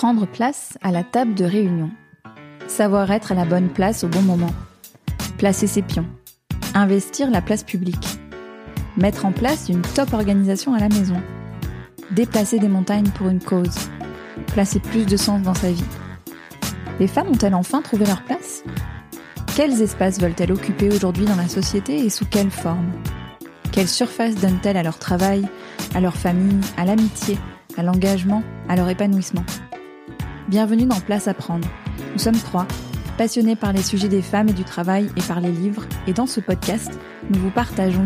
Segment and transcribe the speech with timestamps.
[0.00, 1.90] Prendre place à la table de réunion.
[2.68, 4.54] Savoir être à la bonne place au bon moment.
[5.36, 6.06] Placer ses pions.
[6.72, 8.18] Investir la place publique.
[8.96, 11.20] Mettre en place une top organisation à la maison.
[12.12, 13.90] Déplacer des montagnes pour une cause.
[14.46, 15.84] Placer plus de sens dans sa vie.
[16.98, 18.64] Les femmes ont-elles enfin trouvé leur place?
[19.54, 22.90] Quels espaces veulent-elles occuper aujourd'hui dans la société et sous quelle forme?
[23.70, 25.46] Quelle surface donnent-elles à leur travail,
[25.94, 27.36] à leur famille, à l'amitié,
[27.76, 29.44] à l'engagement, à leur épanouissement?
[30.50, 31.68] Bienvenue dans Place à prendre.
[32.12, 32.66] Nous sommes trois,
[33.16, 36.26] passionnés par les sujets des femmes et du travail et par les livres, et dans
[36.26, 36.90] ce podcast,
[37.30, 38.02] nous vous partageons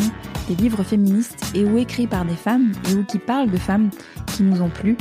[0.47, 3.89] des livres féministes et ou écrits par des femmes et ou qui parlent de femmes
[4.27, 4.99] qui nous ont plu,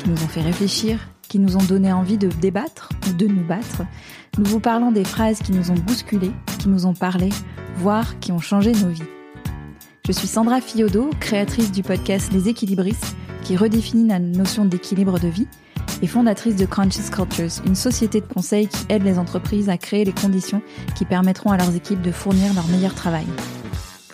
[0.00, 3.44] qui nous ont fait réfléchir, qui nous ont donné envie de débattre ou de nous
[3.44, 3.82] battre.
[4.36, 7.28] Nous vous parlons des phrases qui nous ont bousculées, qui nous ont parlé,
[7.76, 9.04] voire qui ont changé nos vies.
[10.08, 15.28] Je suis Sandra Fiodo, créatrice du podcast Les Équilibristes, qui redéfinit la notion d'équilibre de
[15.28, 15.46] vie
[16.02, 20.04] et fondatrice de Conscious Cultures, une société de conseil qui aide les entreprises à créer
[20.04, 20.62] les conditions
[20.96, 23.26] qui permettront à leurs équipes de fournir leur meilleur travail.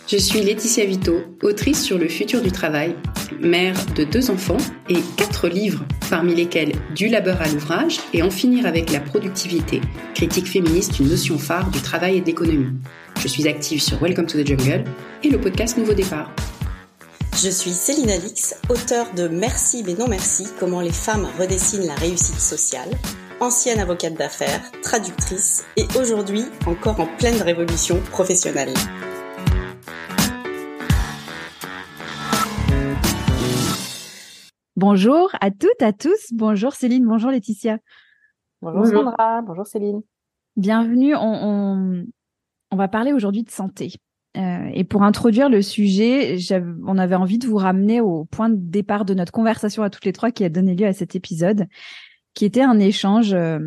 [0.07, 2.95] Je suis Laetitia Vito, autrice sur le futur du travail,
[3.41, 4.55] mère de deux enfants
[4.87, 9.81] et quatre livres, parmi lesquels Du labeur à l'ouvrage et En finir avec la productivité,
[10.15, 12.71] critique féministe, une notion phare du travail et de l'économie.
[13.19, 14.85] Je suis active sur Welcome to the Jungle
[15.23, 16.31] et le podcast Nouveau Départ.
[17.39, 21.93] Je suis Céline Alix, auteure de Merci mais non merci, comment les femmes redessinent la
[21.93, 22.89] réussite sociale,
[23.39, 28.73] ancienne avocate d'affaires, traductrice et aujourd'hui encore en pleine révolution professionnelle.
[34.75, 36.33] Bonjour à toutes, à tous.
[36.33, 37.77] Bonjour Céline, bonjour Laetitia.
[38.63, 40.01] Bonjour, Sandra, bonjour Céline.
[40.55, 41.13] Bienvenue.
[41.15, 42.03] On,
[42.71, 43.93] on, va parler aujourd'hui de santé.
[44.37, 46.37] Euh, et pour introduire le sujet,
[46.85, 50.05] on avait envie de vous ramener au point de départ de notre conversation à toutes
[50.05, 51.67] les trois qui a donné lieu à cet épisode,
[52.33, 53.33] qui était un échange.
[53.33, 53.59] Euh,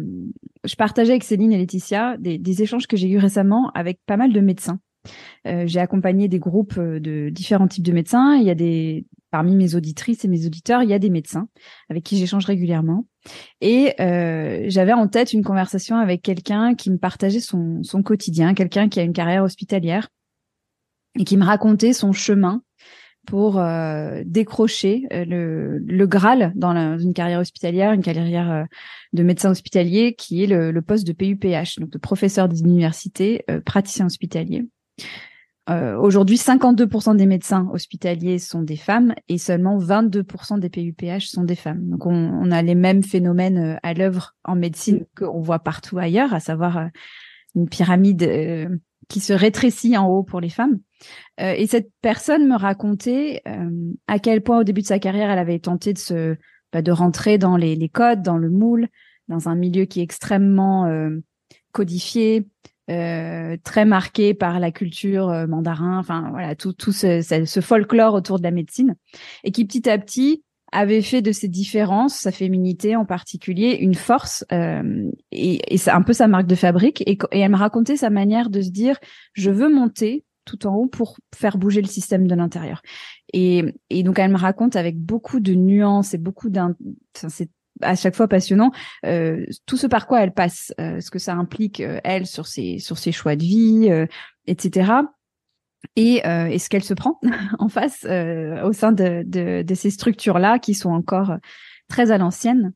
[0.64, 4.32] je partageais avec Céline et Laetitia des, échanges que j'ai eus récemment avec pas mal
[4.32, 4.78] de médecins.
[5.46, 8.36] Euh, j'ai accompagné des groupes de différents types de médecins.
[8.36, 11.48] Il y a des parmi mes auditrices et mes auditeurs, il y a des médecins
[11.88, 13.06] avec qui j'échange régulièrement.
[13.60, 13.94] Et
[14.68, 19.04] j'avais en tête une conversation avec quelqu'un qui me partageait son quotidien, quelqu'un qui a
[19.04, 20.08] une carrière hospitalière
[21.18, 22.62] et qui me racontait son chemin
[23.26, 28.64] pour euh, décrocher euh, le, le Graal dans une carrière hospitalière, une carrière euh,
[29.12, 33.44] de médecin hospitalier, qui est le, le, poste de PUPH, donc de professeur des universités,
[33.50, 34.66] euh, praticien hospitalier.
[35.68, 41.44] Euh, Aujourd'hui, 52% des médecins hospitaliers sont des femmes et seulement 22% des PUPH sont
[41.44, 41.88] des femmes.
[41.90, 46.34] Donc, on, on a les mêmes phénomènes à l'œuvre en médecine qu'on voit partout ailleurs,
[46.34, 46.88] à savoir
[47.54, 48.68] une pyramide euh,
[49.10, 50.78] qui se rétrécit en haut pour les femmes.
[51.38, 53.42] et cette personne me racontait
[54.06, 56.36] à quel point, au début de sa carrière, elle avait tenté de se
[56.72, 58.88] bah, de rentrer dans les, les, codes, dans le moule,
[59.28, 60.86] dans un milieu qui est extrêmement
[61.72, 62.46] codifié,
[62.90, 68.14] euh, très marqué par la culture euh, mandarin, enfin voilà tout tout ce, ce, folklore
[68.14, 68.96] autour de la médecine,
[69.44, 70.42] et qui petit à petit
[70.72, 76.02] avait fait de ces différences, sa féminité en particulier, une force euh, et, et un
[76.02, 77.02] peu sa marque de fabrique.
[77.06, 78.98] Et, elle me racontait sa manière de se dire
[79.32, 82.82] je veux monter tout en haut pour faire bouger le système de l'intérieur.
[83.32, 86.74] Et, et donc elle me raconte avec beaucoup de nuances et beaucoup d'un,
[87.14, 87.50] c'est
[87.82, 88.72] à chaque fois passionnant
[89.06, 92.46] euh, tout ce par quoi elle passe, euh, ce que ça implique euh, elle sur
[92.46, 93.90] ses sur ses choix de vie,
[94.46, 94.92] etc.
[95.96, 97.20] Et, et ce qu'elle se prend
[97.58, 101.32] en face au sein de, ces structures là qui sont encore
[101.88, 102.72] très à l'ancienne?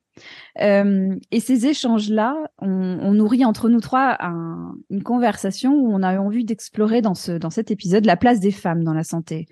[0.61, 6.03] Euh, et ces échanges-là, on, on, nourrit entre nous trois un, une conversation où on
[6.03, 9.47] a envie d'explorer dans, ce, dans cet épisode la place des femmes dans la santé,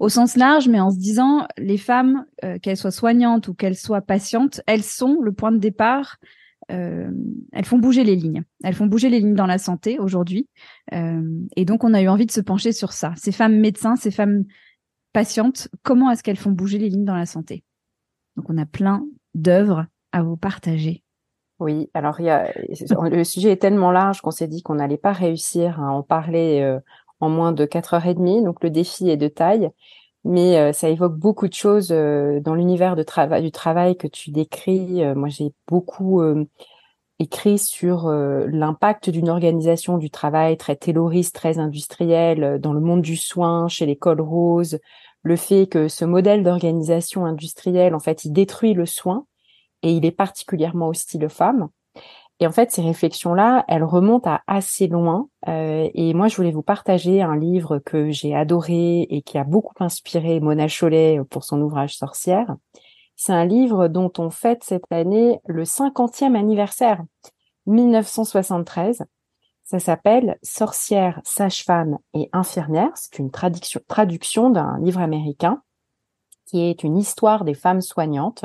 [0.00, 3.76] au sens large, mais en se disant les femmes, euh, qu'elles soient soignantes ou qu'elles
[3.76, 6.16] soient patientes, elles sont le point de départ.
[6.72, 7.10] Euh,
[7.52, 8.42] elles font bouger les lignes.
[8.64, 10.48] Elles font bouger les lignes dans la santé aujourd'hui.
[10.92, 11.22] Euh,
[11.56, 13.12] et donc, on a eu envie de se pencher sur ça.
[13.16, 14.44] Ces femmes médecins, ces femmes
[15.12, 17.64] patientes, comment est-ce qu'elles font bouger les lignes dans la santé?
[18.36, 21.02] Donc, on a plein d'œuvres à vous partager
[21.58, 25.90] Oui, alors le sujet est tellement large qu'on s'est dit qu'on n'allait pas réussir à
[25.90, 26.80] en parler euh,
[27.20, 29.70] en moins de quatre heures et demie, donc le défi est de taille,
[30.26, 33.04] mais euh, ça évoque beaucoup de choses euh, dans l'univers du
[33.52, 35.02] travail que tu décris.
[35.14, 36.22] moi, j'ai beaucoup
[37.18, 43.16] écrit sur l'impact d'une organisation du travail très tayloriste, très industrielle, dans le monde du
[43.16, 44.78] soin, chez l'école rose,
[45.22, 49.26] le fait que ce modèle d'organisation industrielle, en fait, il détruit le soin
[49.82, 51.68] et il est particulièrement hostile aux femmes.
[52.38, 55.28] Et en fait, ces réflexions-là, elles remontent à assez loin.
[55.48, 59.44] Euh, et moi, je voulais vous partager un livre que j'ai adoré et qui a
[59.44, 62.54] beaucoup inspiré Mona Chollet pour son ouvrage Sorcière,
[63.16, 67.02] C'est un livre dont on fête cette année le 50e anniversaire,
[67.64, 69.04] 1973.
[69.64, 72.92] Ça s'appelle Sorcières, sages-femmes et infirmières.
[72.94, 75.62] C'est une traduction d'un livre américain
[76.46, 78.44] qui est une histoire des femmes soignantes.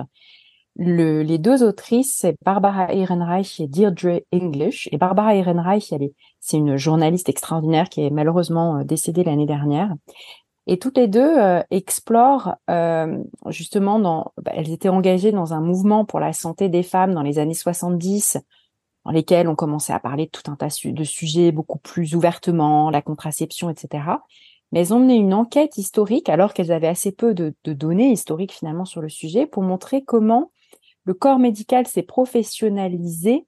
[0.83, 4.89] Le, les deux autrices, c'est Barbara Ehrenreich et Deirdre English.
[4.91, 9.45] Et Barbara Ehrenreich, elle est, c'est une journaliste extraordinaire qui est malheureusement euh, décédée l'année
[9.45, 9.93] dernière.
[10.65, 15.61] Et toutes les deux euh, explorent euh, justement dans, bah, elles étaient engagées dans un
[15.61, 18.39] mouvement pour la santé des femmes dans les années 70,
[19.05, 22.89] dans lesquels on commençait à parler de tout un tas de sujets beaucoup plus ouvertement,
[22.89, 24.03] la contraception, etc.
[24.71, 28.53] Mais elles ont mené une enquête historique, alors qu'elles avaient assez peu de, données historiques
[28.53, 30.49] finalement sur le sujet, pour montrer comment
[31.03, 33.45] le corps médical s'est professionnalisé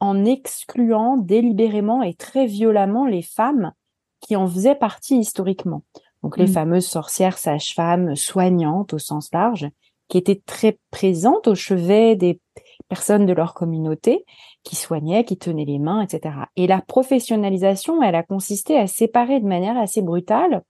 [0.00, 3.72] en excluant délibérément et très violemment les femmes
[4.20, 5.82] qui en faisaient partie historiquement.
[6.22, 6.54] Donc les mmh.
[6.54, 9.68] fameuses sorcières, sages-femmes, soignantes au sens large,
[10.08, 12.40] qui étaient très présentes au chevet des
[12.88, 14.24] personnes de leur communauté,
[14.62, 16.34] qui soignaient, qui tenaient les mains, etc.
[16.56, 20.62] Et la professionnalisation, elle a consisté à séparer de manière assez brutale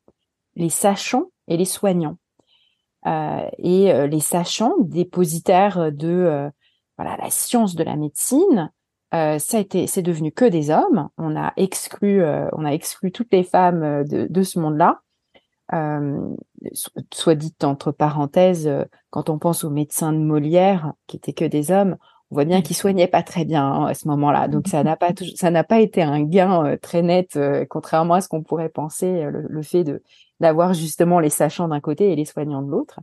[0.57, 2.17] les sachants et les soignants.
[3.06, 6.51] Euh, et euh, les sachants, dépositaires de euh,
[6.97, 8.71] voilà la science de la médecine,
[9.12, 11.09] ça a été, c'est devenu que des hommes.
[11.19, 15.03] On a exclu, on a exclu toutes les femmes de, de ce monde-là.
[17.12, 18.69] soit dit entre parenthèses,
[19.11, 21.97] quand on pense aux médecins de Molière, qui étaient que des hommes,
[22.31, 24.49] on voit bien qu'ils soignaient pas très bien hein, à ce moment-là.
[24.49, 28.15] Donc ça n'a pas ça n'a pas été un gain euh, très net, euh, contrairement
[28.15, 30.03] à ce qu'on pourrait penser, euh, le, fait de
[30.41, 33.01] d'avoir justement les sachants d'un côté et les soignants de l'autre.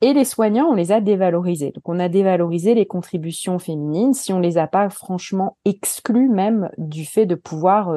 [0.00, 1.72] Et les soignants, on les a dévalorisés.
[1.72, 6.70] Donc on a dévalorisé les contributions féminines, si on les a pas franchement exclus même
[6.78, 7.92] du fait de pouvoir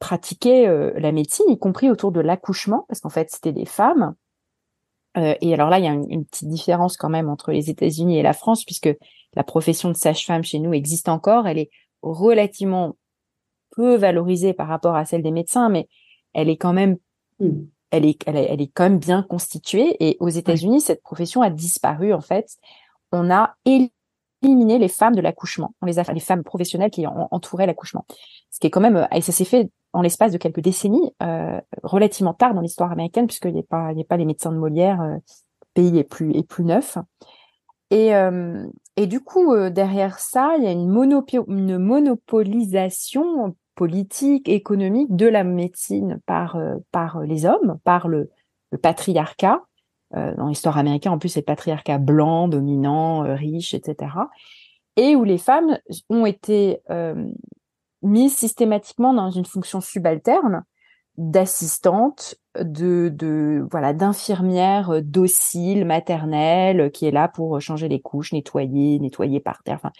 [0.00, 0.66] pratiquer
[0.96, 4.14] la médecine, y compris autour de l'accouchement, parce qu'en fait c'était des femmes.
[5.14, 8.18] et alors là, il y a une, une, petite différence quand même entre les États-Unis
[8.18, 8.90] et la France, puisque
[9.34, 11.46] la profession de sage-femme chez nous existe encore.
[11.46, 11.70] Elle est
[12.02, 12.96] relativement
[13.70, 15.88] peu valorisée par rapport à celle des médecins, mais
[16.32, 16.96] elle est quand même,
[17.40, 17.50] mmh.
[17.90, 19.96] elle est, elle est, quand même bien constituée.
[20.00, 22.56] Et aux États-Unis, cette profession a disparu en fait.
[23.12, 25.74] On a éliminé les femmes de l'accouchement.
[25.82, 28.04] On les a, les femmes professionnelles qui entouraient l'accouchement.
[28.50, 31.60] Ce qui est quand même, et ça s'est fait en l'espace de quelques décennies, euh,
[31.82, 34.58] relativement tard dans l'histoire américaine, puisqu'il n'y a pas, il a pas les médecins de
[34.58, 35.00] Molière.
[35.00, 35.16] Euh,
[35.74, 36.98] pays est plus est plus neuf.
[37.90, 40.90] Et, euh, et du coup, euh, derrière ça, il y a une,
[41.48, 48.30] une monopolisation politique, économique de la médecine par, euh, par les hommes, par le,
[48.72, 49.62] le patriarcat.
[50.12, 54.10] dans l'histoire américaine, en plus, c'est le patriarcat blanc, dominant, riche, etc.
[54.96, 55.78] Et où les femmes
[56.08, 56.80] ont été
[58.02, 60.64] mises systématiquement dans une fonction subalterne
[61.18, 69.00] d'assistante, de, de voilà d'infirmière docile maternelle qui est là pour changer les couches, nettoyer,
[69.00, 69.90] nettoyer par terre, enfin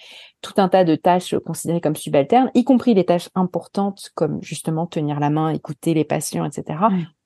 [0.43, 4.87] tout un tas de tâches considérées comme subalternes, y compris les tâches importantes comme justement
[4.87, 6.79] tenir la main, écouter les patients, etc.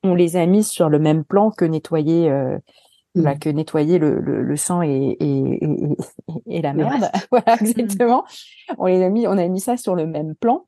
[0.02, 2.56] On les a mises sur le même plan que nettoyer euh,
[3.14, 3.38] mmh.
[3.40, 5.96] que nettoyer le, le, sang et, et, et,
[6.46, 7.10] et la merde.
[7.30, 7.66] voilà, mmh.
[7.66, 8.24] exactement.
[8.78, 10.64] On les a mis, on a mis ça sur le même plan.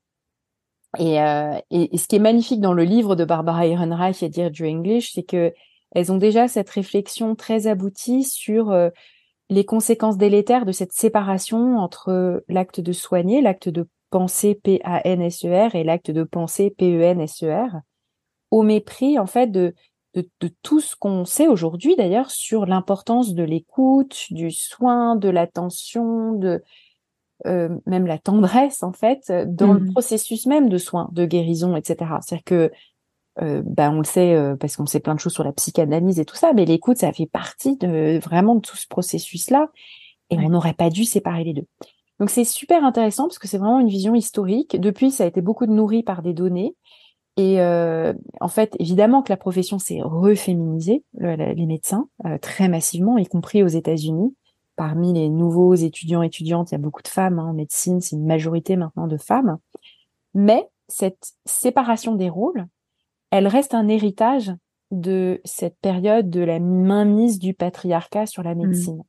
[0.99, 4.65] Euh, et, et, ce qui est magnifique dans le livre de Barbara Ehrenreich et Deirdre
[4.65, 5.53] English, c'est que
[5.91, 8.89] elles ont déjà cette réflexion très aboutie sur euh,
[9.49, 15.83] les conséquences délétères de cette séparation entre l'acte de soigner, l'acte de penser P-A-N-S-E-R et
[15.83, 17.79] l'acte de penser P-E-N-S-E-R,
[18.51, 19.73] au mépris en fait de,
[20.15, 25.29] de, de tout ce qu'on sait aujourd'hui d'ailleurs sur l'importance de l'écoute, du soin, de
[25.29, 26.63] l'attention, de
[27.45, 29.91] euh, même la tendresse en fait dans le mmh.
[29.91, 32.11] processus même de soins, de guérison, etc.
[32.21, 32.71] C'est-à-dire que
[33.41, 36.19] euh, bah, on le sait euh, parce qu'on sait plein de choses sur la psychanalyse
[36.19, 39.69] et tout ça, mais l'écoute ça fait partie de vraiment de tout ce processus-là
[40.29, 41.67] et on n'aurait pas dû séparer les deux.
[42.19, 44.79] Donc c'est super intéressant parce que c'est vraiment une vision historique.
[44.79, 46.75] Depuis, ça a été beaucoup nourri par des données.
[47.37, 52.07] Et en fait, évidemment que la profession s'est reféminisée, les médecins,
[52.41, 54.33] très massivement, y compris aux États-Unis
[54.75, 58.15] parmi les nouveaux étudiants étudiantes, il y a beaucoup de femmes hein, en médecine, c'est
[58.15, 59.57] une majorité maintenant de femmes.
[60.33, 62.67] Mais cette séparation des rôles,
[63.31, 64.53] elle reste un héritage
[64.91, 68.57] de cette période de la mainmise du patriarcat sur la mmh.
[68.57, 69.03] médecine.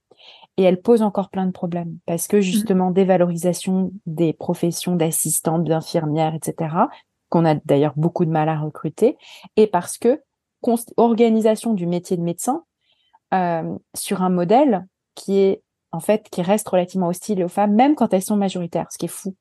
[0.56, 2.42] Et elle pose encore plein de problèmes parce que mmh.
[2.42, 6.74] justement dévalorisation des professions d'assistantes, d'infirmières, etc.,
[7.28, 9.18] qu'on a d'ailleurs beaucoup de mal à recruter,
[9.56, 10.22] et parce que
[10.96, 12.64] organisation du métier de médecin
[13.34, 17.96] euh, sur un modèle qui est en fait qui reste relativement hostile aux femmes, même
[17.96, 19.34] quand elles sont majoritaires, ce qui est fou,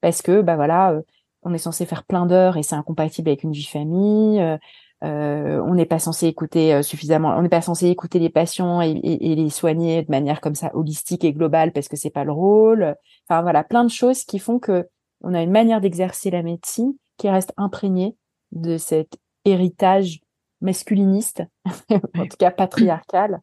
[0.00, 1.02] parce que bah voilà, euh,
[1.42, 4.40] on est censé faire plein d'heures et c'est incompatible avec une vie famille.
[4.40, 4.56] Euh,
[5.02, 8.92] euh, on n'est pas censé écouter suffisamment, on n'est pas censé écouter les patients et,
[8.92, 12.32] et, les soigner de manière comme ça holistique et globale parce que c'est pas le
[12.32, 12.94] rôle.
[13.28, 14.88] Enfin voilà, plein de choses qui font que
[15.20, 18.16] on a une manière d'exercer la médecine qui reste imprégnée
[18.52, 20.20] de cet héritage
[20.60, 21.42] masculiniste,
[21.90, 23.40] en tout cas patriarcal.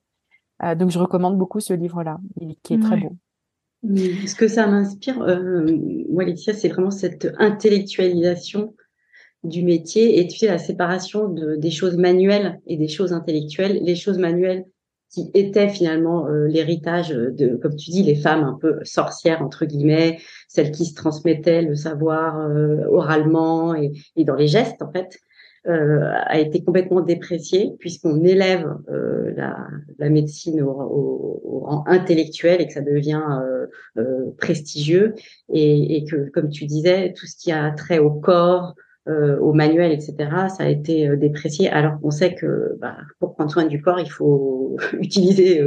[0.63, 2.20] Euh, donc je recommande beaucoup ce livre-là,
[2.63, 3.15] qui est très beau.
[3.84, 5.65] Ce que ça m'inspire, euh,
[6.10, 8.75] moi Laetitia, c'est vraiment cette intellectualisation
[9.44, 13.80] du métier et tu sais la séparation de, des choses manuelles et des choses intellectuelles.
[13.82, 14.65] Les choses manuelles
[15.10, 19.65] qui étaient finalement euh, l'héritage de, comme tu dis, les femmes un peu sorcières entre
[19.65, 24.91] guillemets, celles qui se transmettaient le savoir euh, oralement et, et, dans les gestes en
[24.91, 25.20] fait.
[25.68, 29.68] Euh, a été complètement déprécié puisqu'on élève euh, la,
[30.00, 35.13] la, médecine au, au, au, rang intellectuel et que ça devient euh, euh prestigieux
[35.53, 38.74] et, et, que, comme tu disais, tout ce qui a trait au corps,
[39.08, 40.15] euh, au manuel, etc.,
[40.50, 44.10] ça a été déprécié alors qu'on sait que bah, pour prendre soin du corps, il
[44.10, 45.63] faut utiliser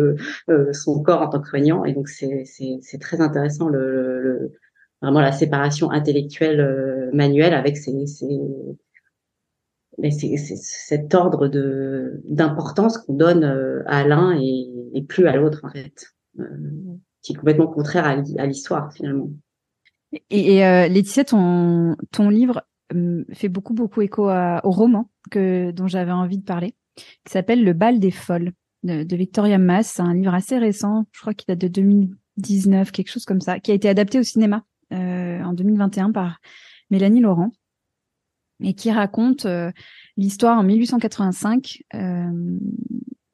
[0.73, 4.53] son corps en tant que soignant et donc c'est très intéressant le, le,
[5.01, 8.27] vraiment la séparation intellectuelle manuelle avec ses, ses
[9.99, 15.61] mais c'est cet ordre de d'importance qu'on donne euh, à l'un et, plus à l'autre
[15.65, 16.45] en fait, euh,
[17.23, 19.31] qui est complètement contraire à l'histoire finalement.
[20.31, 25.87] Et, euh, Laetitia, ton ton livre hum, fait beaucoup beaucoup écho au roman que dont
[25.87, 29.95] j'avais envie de parler, qui s'appelle Le bal des folles de, de Victoria Mass.
[29.97, 33.61] C'est un livre assez récent, je crois qu'il date de 2019, quelque chose comme ça,
[33.61, 36.41] qui a été adapté au cinéma euh, en 2021 par
[36.91, 37.51] Mélanie Laurent
[38.63, 39.71] et qui raconte euh,
[40.17, 41.99] l'histoire en 1885, euh,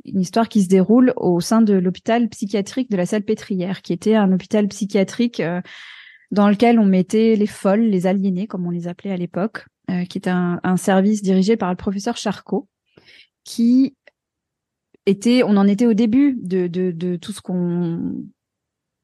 [0.04, 4.14] une histoire qui se déroule au sein de l'hôpital psychiatrique de la Salpêtrière, qui était
[4.14, 5.60] un hôpital psychiatrique euh,
[6.30, 9.66] dans lequel on mettait les folles, les aliénés, comme on les appelait à l'époque,
[10.08, 12.68] qui était un, service dirigé par le professeur Charcot,
[13.42, 13.96] qui
[15.04, 18.22] était, on en était au début de tout ce qu'on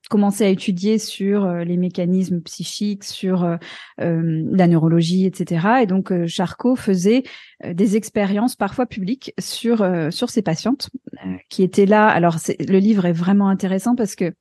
[0.08, 3.56] commencé à étudier sur euh, les mécanismes psychiques, sur euh,
[4.00, 5.82] euh, la neurologie, etc.
[5.82, 7.24] Et donc Charcot faisait
[7.64, 9.78] des expériences parfois publiques sur
[10.10, 10.90] sur ses patientes
[11.48, 12.08] qui étaient là.
[12.08, 14.34] Alors le livre est vraiment intéressant parce que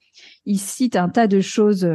[0.46, 1.88] il cite un tas de choses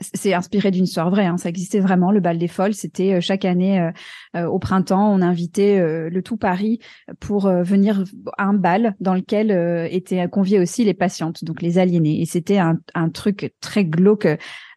[0.00, 1.38] c'est inspiré d'une histoire vraie, hein.
[1.38, 2.12] ça existait vraiment.
[2.12, 3.90] Le bal des folles, c'était euh, chaque année euh,
[4.36, 6.78] euh, au printemps, on invitait le tout Paris
[7.20, 8.04] pour venir
[8.36, 9.50] à un bal dans lequel
[9.90, 12.20] étaient conviés aussi les patientes, donc les aliénés.
[12.20, 12.78] Et c'était un,
[13.12, 14.28] truc très glauque,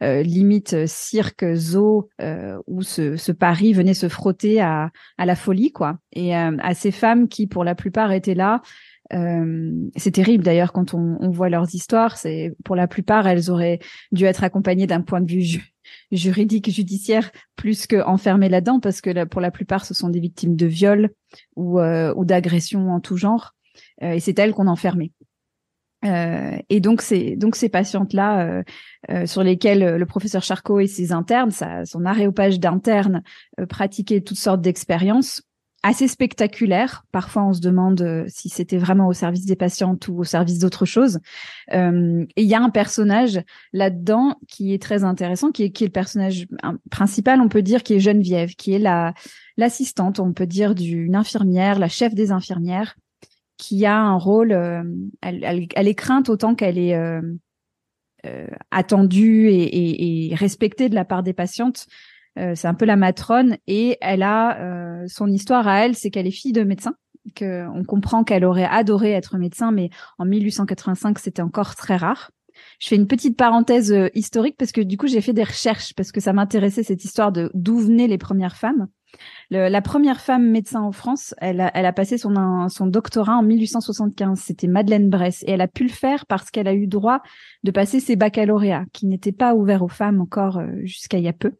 [0.01, 2.09] limite cirque, zoo,
[2.67, 5.97] où ce, ce, Paris venait se frotter à, à la folie, quoi.
[6.13, 8.61] Et à ces femmes qui, pour la plupart, étaient là
[9.13, 12.17] euh, c'est terrible d'ailleurs quand on, on, voit leurs histoires.
[12.17, 13.79] C'est pour la plupart, elles auraient
[14.11, 15.73] dû être accompagnées d'un point de vue
[16.11, 20.55] juridique, judiciaire, plus que enfermées là-dedans, parce que pour la plupart, ce sont des victimes
[20.55, 21.09] de viol
[21.55, 23.53] ou, euh, ou d'agressions en tout genre,
[24.03, 25.11] euh, et c'est elles qu'on enfermait.
[26.03, 28.63] Euh, et donc c'est donc ces patientes là
[29.11, 33.21] euh, sur lesquelles le professeur Charcot et ses internes, son aréopage d'internes
[33.69, 35.43] pratiquaient toutes sortes d'expériences
[35.83, 37.05] assez spectaculaire.
[37.11, 40.59] Parfois, on se demande euh, si c'était vraiment au service des patientes ou au service
[40.59, 41.19] d'autre chose.
[41.73, 43.41] Euh, et il y a un personnage
[43.73, 46.47] là-dedans qui est très intéressant, qui est, qui est le personnage
[46.91, 49.13] principal, on peut dire, qui est Geneviève, qui est la
[49.57, 52.95] l'assistante, on peut dire, d'une infirmière, la chef des infirmières,
[53.57, 54.51] qui a un rôle.
[54.51, 54.83] Euh,
[55.21, 57.21] elle, elle, elle, est crainte autant qu'elle est euh,
[58.25, 61.87] euh attendue et, et, et respectée de la part des patientes.
[62.37, 64.57] C'est un peu la matrone et elle a
[65.01, 66.95] euh, son histoire à elle, c'est qu'elle est fille de médecin.
[67.35, 72.31] Que on comprend qu'elle aurait adoré être médecin, mais en 1885 c'était encore très rare.
[72.79, 75.93] Je fais une petite parenthèse euh, historique parce que du coup j'ai fait des recherches
[75.93, 78.87] parce que ça m'intéressait cette histoire de d'où venaient les premières femmes.
[79.49, 84.39] La première femme médecin en France, elle a, passé son, son doctorat en 1875.
[84.39, 87.21] C'était Madeleine Bress et elle a pu le faire parce qu'elle a eu droit
[87.63, 91.33] de passer ses baccalauréats qui n'étaient pas ouverts aux femmes encore jusqu'à il y a
[91.33, 91.51] peu.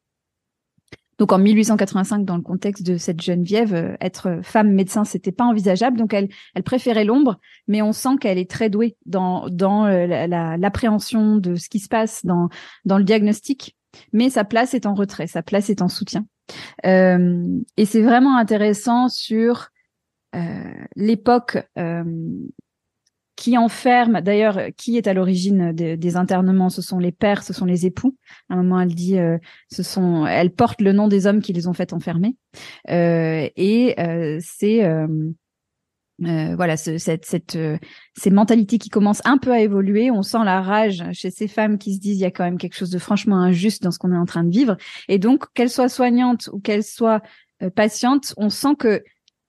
[1.22, 5.44] Donc en 1885, dans le contexte de cette Geneviève, euh, être femme médecin, c'était pas
[5.44, 6.00] envisageable.
[6.00, 10.08] Donc elle, elle préférait l'ombre, mais on sent qu'elle est très douée dans dans euh,
[10.58, 12.50] l'appréhension de ce qui se passe dans
[12.86, 13.78] dans le diagnostic.
[14.13, 16.25] Mais sa place est en retrait, sa place est en soutien.
[16.88, 17.46] Euh,
[17.78, 19.70] et c'est vraiment intéressant sur
[20.34, 22.04] euh, l'époque euh,
[23.41, 26.69] qui enferme, d'ailleurs, qui est à l'origine des internements?
[26.69, 28.15] Ce sont les pères, ce sont les époux.
[28.50, 29.39] À un moment, elle dit, euh,
[29.71, 32.36] ce sont, elle porte le nom des hommes qui les ont fait enfermer.
[32.91, 35.07] Euh, et euh, c'est euh,
[36.24, 37.57] euh, voilà, ce, cette, cette,
[38.15, 40.12] ces mentalités qui commencent un peu à évoluer.
[40.12, 42.60] On sent la rage chez ces femmes qui se disent il y a quand même
[42.60, 44.77] quelque chose de franchement injuste dans ce qu'on est en train de vivre.
[45.07, 47.21] Et donc, qu'elles soient soignantes ou qu'elles soient
[47.74, 49.03] patientes, on sent que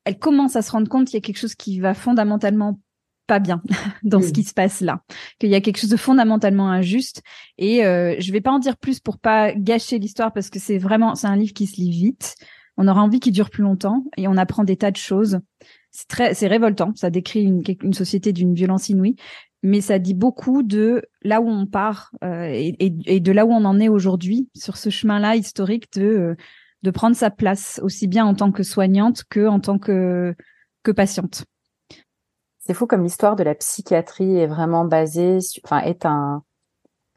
[0.04, 2.80] elle commence à se rendre compte qu'il y a quelque chose qui va fondamentalement
[3.26, 3.62] pas bien
[4.02, 5.02] dans ce qui se passe là,
[5.38, 7.22] qu'il y a quelque chose de fondamentalement injuste.
[7.58, 10.78] Et euh, je vais pas en dire plus pour pas gâcher l'histoire parce que c'est
[10.78, 12.36] vraiment c'est un livre qui se lit vite.
[12.76, 15.40] On aura envie qu'il dure plus longtemps et on apprend des tas de choses.
[15.90, 16.92] C'est très c'est révoltant.
[16.94, 19.16] Ça décrit une, une société d'une violence inouïe,
[19.62, 23.52] mais ça dit beaucoup de là où on part euh, et, et, de là où
[23.52, 26.34] on en est aujourd'hui sur ce chemin-là historique de euh,
[26.82, 30.34] de prendre sa place aussi bien en tant que soignante que en tant que
[30.82, 31.44] que patiente.
[32.64, 36.42] C'est fou comme l'histoire de la psychiatrie est vraiment basée, enfin est un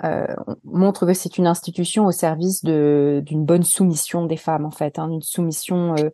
[0.04, 0.28] euh,
[0.64, 5.00] montre que c'est une institution au service de d'une bonne soumission des femmes en fait,
[5.00, 6.10] hein, une soumission euh,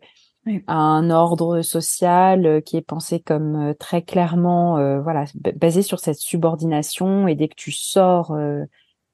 [0.66, 5.24] à un ordre social euh, qui est pensé comme euh, très clairement euh, voilà
[5.56, 8.36] basé sur cette subordination et dès que tu sors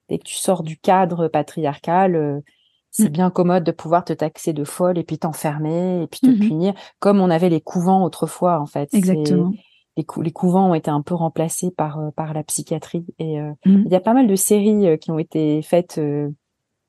[0.09, 2.43] dès que tu sors du cadre patriarcal
[2.91, 3.13] c'est mm.
[3.13, 6.49] bien commode de pouvoir te taxer de folle et puis t'enfermer et puis te mm-hmm.
[6.49, 9.53] punir comme on avait les couvents autrefois en fait exactement
[9.99, 13.57] les, les, couvents ont été un peu remplacés par par la psychiatrie et mm.
[13.67, 16.01] il y a pas mal de séries qui ont été faites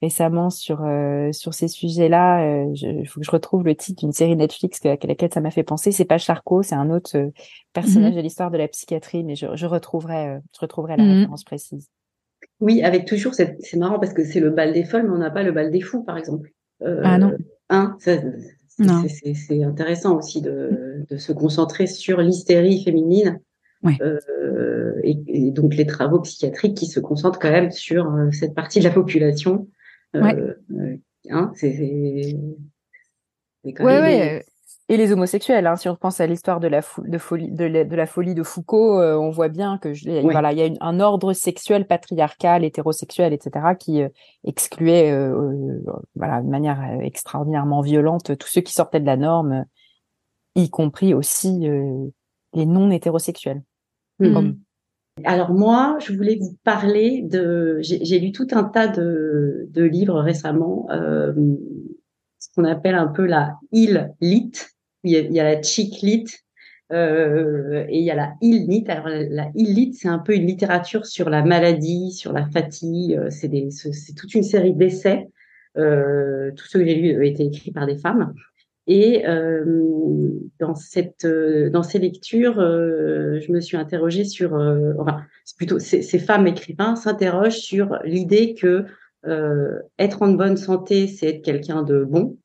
[0.02, 2.44] récemment sur euh, sur ces sujets-là.
[2.44, 5.52] Euh, il faut que je retrouve le titre d'une série Netflix à laquelle ça m'a
[5.52, 5.92] fait penser.
[5.92, 7.30] C'est pas Charcot, c'est un autre euh,
[7.74, 8.18] personnage mhm.
[8.18, 11.12] de l'histoire de la psychiatrie, mais je, je retrouverai je retrouverai la mhm.
[11.12, 11.90] référence précise.
[12.62, 15.32] Oui, avec toujours c'est marrant parce que c'est le bal des folles, mais on n'a
[15.32, 16.52] pas le bal des fous, par exemple.
[16.82, 17.34] ah non.
[17.70, 17.98] Hein,
[18.80, 23.40] c'est intéressant aussi de, de se concentrer sur l'hystérie féminine.
[23.82, 23.98] Ouais.
[25.04, 28.84] et, et, donc les travaux psychiatriques qui se concentrent quand même sur cette partie de
[28.84, 29.68] la population
[30.16, 30.98] euh, euh,
[31.30, 32.36] hein, c'est
[33.64, 34.46] ouais,
[34.92, 38.06] Et les homosexuels, hein, si on pense à l'histoire de la de folie de la,
[38.08, 39.94] folie de Foucault, euh, on voit bien que
[40.24, 44.02] voilà, il y a un ordre sexuel patriarcal, hétérosexuel, etc., qui
[44.44, 45.12] excluait,
[46.16, 49.66] voilà, de manière extraordinairement violente tous ceux qui sortaient de la norme,
[50.56, 51.70] y compris aussi
[52.54, 53.62] les non hétérosexuels.
[54.20, 54.54] Mmh.
[55.26, 57.80] Alors moi, je voulais vous parler de.
[57.82, 61.34] J'ai lu tout un tas de, de livres récemment, euh,
[62.38, 64.52] ce qu'on appelle un peu la il lit.
[65.04, 66.26] Il y a, il y a la chick lit
[66.92, 68.84] euh, et il y a la il lit.
[68.88, 73.16] Alors la il lit, c'est un peu une littérature sur la maladie, sur la fatigue.
[73.16, 75.28] Euh, c'est c'est toute une série d'essais.
[75.78, 78.34] Euh, tous ceux que j'ai lus ont été écrits par des femmes.
[78.92, 79.64] Et euh,
[80.60, 84.54] dans cette euh, dans ces lectures, euh, je me suis interrogée sur,
[84.98, 88.86] enfin, c'est plutôt ces, ces, femmes écrivains s'interrogent sur l'idée que
[90.00, 92.38] être en bonne santé, c'est être quelqu'un de bon,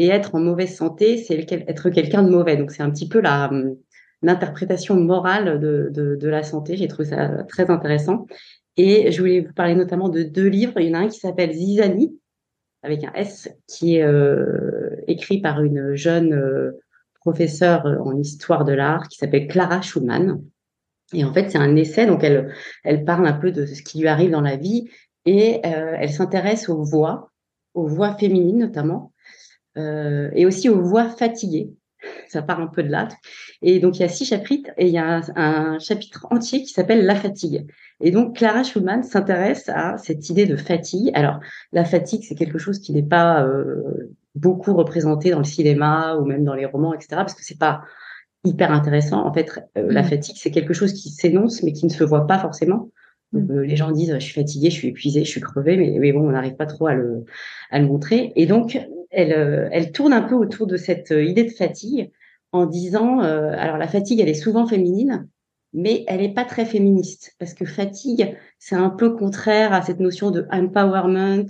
[0.00, 2.56] et être en mauvaise santé, c'est être quelqu'un de mauvais.
[2.56, 3.50] Donc c'est un petit peu la
[4.22, 6.76] l'interprétation morale de, de, la santé.
[6.76, 8.26] J'ai trouvé ça très intéressant.
[8.76, 10.78] Et je voulais vous parler notamment de deux livres.
[10.78, 12.18] Il y en a un qui s'appelle Zizani,
[12.82, 16.72] avec un S, qui est euh, écrit par une jeune euh,
[17.20, 20.40] professeure en histoire de l'art qui s'appelle Clara Schulman.
[21.12, 24.00] Et en fait, c'est un essai, donc elle, elle parle un peu de ce qui
[24.00, 24.88] lui arrive dans la vie
[25.26, 27.32] et euh, elle s'intéresse aux voix,
[27.74, 29.12] aux voix féminines notamment,
[29.76, 31.70] et aussi aux voix fatiguées
[32.28, 33.08] ça part un peu de là.
[33.62, 36.72] Et donc, il y a six chapitres et il y a un, chapitre entier qui
[36.72, 37.66] s'appelle La fatigue.
[38.00, 41.10] Et donc, Clara Schulman s'intéresse à cette idée de fatigue.
[41.14, 41.40] Alors,
[41.72, 46.24] la fatigue, c'est quelque chose qui n'est pas euh, beaucoup représenté dans le cinéma ou
[46.24, 47.82] même dans les romans, etc., parce que c'est pas
[48.44, 49.26] hyper intéressant.
[49.26, 50.06] En fait, euh, la mmh.
[50.06, 52.88] fatigue, c'est quelque chose qui s'énonce, mais qui ne se voit pas forcément.
[53.32, 53.50] Mmh.
[53.50, 56.12] Euh, les gens disent, je suis fatiguée, je suis épuisée, je suis crevée, mais, mais
[56.12, 57.24] bon, on n'arrive pas trop à le,
[57.70, 58.32] à le montrer.
[58.36, 58.80] Et donc,
[59.10, 62.10] elle, euh, elle tourne un peu autour de cette euh, idée de fatigue
[62.52, 65.28] en disant, euh, alors la fatigue, elle est souvent féminine,
[65.72, 70.00] mais elle n'est pas très féministe parce que fatigue, c'est un peu contraire à cette
[70.00, 71.46] notion de empowerment,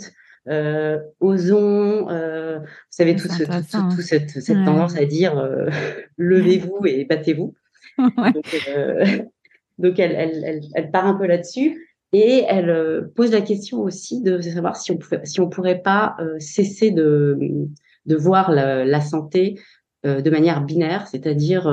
[0.48, 5.34] euh, osons, euh, vous savez, toute, ce, tout, cette, cette tendance à dire
[6.18, 7.54] levez-vous et battez-vous.
[7.98, 8.70] Donc,
[9.78, 11.89] donc elle, elle, elle, elle, part un peu là-dessus.
[12.12, 15.80] Et elle euh, pose la question aussi de savoir si on pouvait, si on pourrait
[15.80, 17.38] pas euh, cesser de,
[18.06, 19.60] de voir la, la santé
[20.04, 21.66] euh, de manière binaire, c'est-à-dire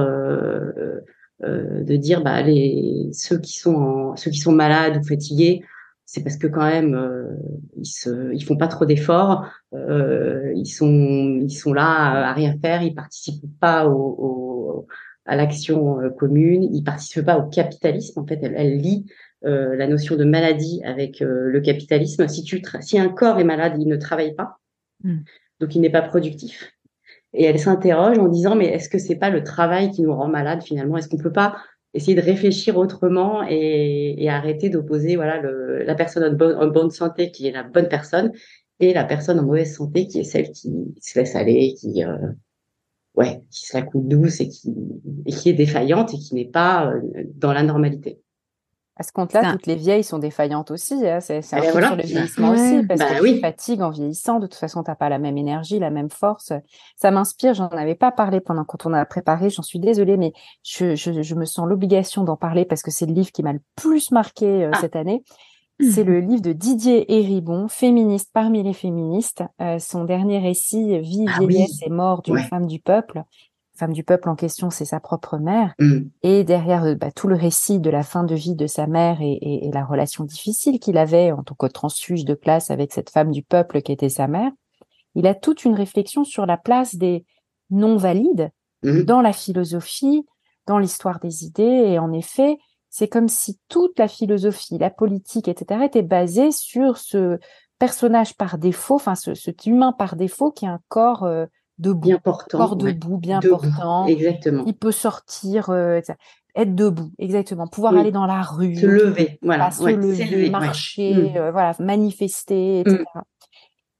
[1.39, 5.61] de dire bah les ceux qui sont ceux qui sont malades ou fatigués,
[6.05, 6.99] c'est parce que quand même
[7.75, 12.81] ils se ils font pas trop d'efforts, ils sont ils sont là à rien faire,
[12.81, 14.87] ils participent pas au, au
[15.25, 18.19] à l'action commune, ils participent pas au capitalisme.
[18.19, 19.05] En fait, elle, elle lit
[19.45, 22.27] euh, la notion de maladie avec euh, le capitalisme.
[22.27, 24.57] Si, tu si un corps est malade, il ne travaille pas,
[25.03, 25.19] mm.
[25.59, 26.73] donc il n'est pas productif.
[27.33, 30.27] Et elle s'interroge en disant mais est-ce que c'est pas le travail qui nous rend
[30.27, 30.97] malade finalement?
[30.97, 31.55] Est-ce qu'on peut pas
[31.93, 36.67] essayer de réfléchir autrement et, et arrêter d'opposer voilà le, la personne en bonne, en
[36.67, 38.31] bonne, santé qui est la bonne personne
[38.79, 42.17] et la personne en mauvaise santé qui est celle qui se laisse aller, qui euh,
[43.13, 44.73] ouais, qui se la coule douce et qui,
[45.27, 46.91] et qui est défaillante et qui n'est pas
[47.35, 48.19] dans la normalité?
[48.99, 51.07] À ce compte-là, toutes les vieilles sont défaillantes aussi.
[51.07, 51.19] Hein.
[51.19, 54.39] C'est un eh peu sur le vieillissement aussi, parce bah que tu fatigues en vieillissant.
[54.39, 56.51] De toute façon, tu n'as pas la même énergie, la même force.
[56.95, 57.53] Ça m'inspire.
[57.53, 59.51] J'en avais pas parlé pendant quand on a préparé.
[59.51, 60.33] J'en suis désolée, mais
[60.63, 63.53] je, je, je me sens l'obligation d'en parler parce que c'est le livre qui m'a
[63.53, 64.77] le plus marqué euh, ah.
[64.81, 65.23] cette année.
[65.79, 69.43] C'est le livre de Didier Héribon, féministe parmi les féministes.
[69.61, 73.23] Euh, son dernier récit, Vie, ah vieillesse et mort d'une femme du peuple
[73.77, 75.73] femme du peuple en question, c'est sa propre mère.
[75.79, 75.99] Mm.
[76.23, 79.19] Et derrière euh, bah, tout le récit de la fin de vie de sa mère
[79.21, 83.31] et, la relation difficile qu'il avait en tant que transfuge de classe avec cette femme
[83.31, 84.51] du peuple qui était sa mère,
[85.15, 87.25] il a toute une réflexion sur la place des
[87.69, 88.49] non-valides
[88.83, 89.03] mm.
[89.03, 90.25] dans la philosophie,
[90.65, 91.63] dans l'histoire des idées.
[91.63, 92.57] Et en effet,
[92.89, 97.37] c'est comme si toute la philosophie, la politique, etc., était basée sur ce
[97.79, 101.45] personnage par défaut, enfin ce, cet humain par défaut qui a un corps euh,
[101.79, 104.07] debout, bien portant, corps debout, bien portant.
[104.07, 104.63] Exactement.
[104.65, 106.01] Il peut sortir, euh,
[106.55, 107.67] être debout, exactement.
[107.67, 111.37] Pouvoir aller dans la rue, se lever, voilà, se lever, marcher, mm.
[111.37, 113.03] euh, voilà, manifester, etc.
[113.03, 113.19] Mm.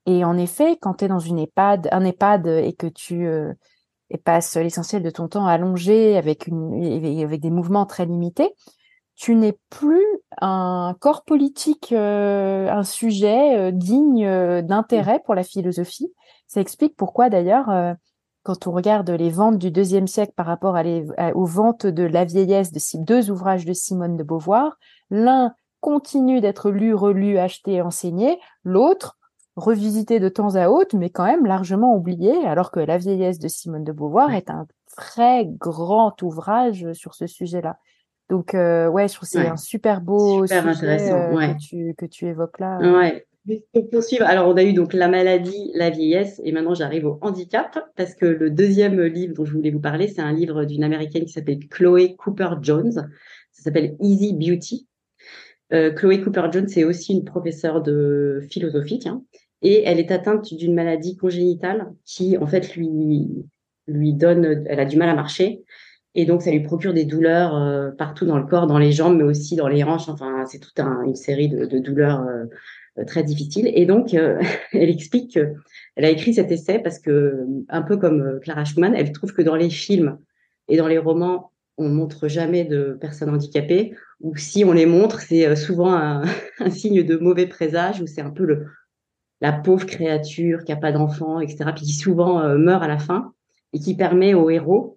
[0.08, 3.54] Et en effet, quand tu es dans une EHPAD, un EHPAD et que tu euh,
[4.10, 8.54] et passes l'essentiel de ton temps allongé avec une avec des mouvements très limités,
[9.18, 10.06] tu n'es plus
[10.40, 16.14] un corps politique, un sujet digne d'intérêt pour la philosophie.
[16.48, 17.94] Ça explique pourquoi d'ailleurs, euh,
[18.44, 20.84] quand on regarde les ventes du deuxième siècle par rapport à
[21.36, 24.78] aux ventes de La vieillesse de deux ouvrages de Simone de Beauvoir,
[25.10, 29.18] l'un continue d'être lu, relu, acheté, enseigné, l'autre
[29.58, 33.48] revisité de temps à autre, mais quand même largement oublié, alors que La vieillesse de
[33.50, 37.78] Simone de Beauvoir est un très grand ouvrage sur ce sujet-là.
[38.30, 41.94] Donc, euh, ouais, je trouve que c'est un super beau super sujet euh, que, tu,
[41.98, 42.78] que tu évoques là.
[42.80, 43.26] Ouais,
[43.74, 47.18] pour poursuivre, alors on a eu donc la maladie, la vieillesse, et maintenant j'arrive au
[47.22, 50.84] handicap, parce que le deuxième livre dont je voulais vous parler, c'est un livre d'une
[50.84, 52.92] américaine qui s'appelle Chloé Cooper Jones.
[53.54, 54.88] Ça s'appelle Easy Beauty.
[55.74, 59.00] Euh, Chloé Cooper Jones est aussi une professeure de philosophie,
[59.62, 63.46] et elle est atteinte d'une maladie congénitale qui, en fait, lui
[63.88, 65.64] lui donne, elle a du mal à marcher,
[66.18, 69.18] et donc ça lui procure des douleurs euh, partout dans le corps, dans les jambes,
[69.18, 70.10] mais aussi dans les hanches.
[70.10, 72.22] Enfin, c'est toute une série de, douleurs.
[72.22, 72.46] Euh,
[73.06, 73.70] très difficile.
[73.76, 74.42] Et donc, euh,
[74.74, 79.12] elle explique qu'elle a écrit cet essai parce que, un peu comme Clara Schumann, elle
[79.12, 80.18] trouve que dans les films
[80.68, 85.22] et dans les romans, on montre jamais de personnes handicapées, ou si on les montre,
[85.22, 85.94] c'est souvent
[86.60, 88.66] un, signe de mauvais présage, ou c'est un peu
[89.42, 93.34] la pauvre créature qui a pas d'enfant, etc., puis qui souvent meurt à la fin,
[93.74, 94.97] et qui permet aux héros,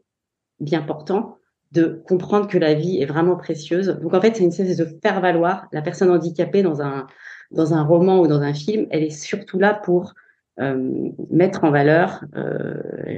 [0.60, 1.36] bien portants,
[1.72, 3.98] de comprendre que la vie est vraiment précieuse.
[4.02, 7.06] Donc en fait, c'est une espèce de faire valoir la personne handicapée dans un
[7.50, 10.14] dans un roman ou dans un film, elle est surtout là pour
[10.60, 10.92] euh,
[11.30, 12.74] mettre en valeur euh,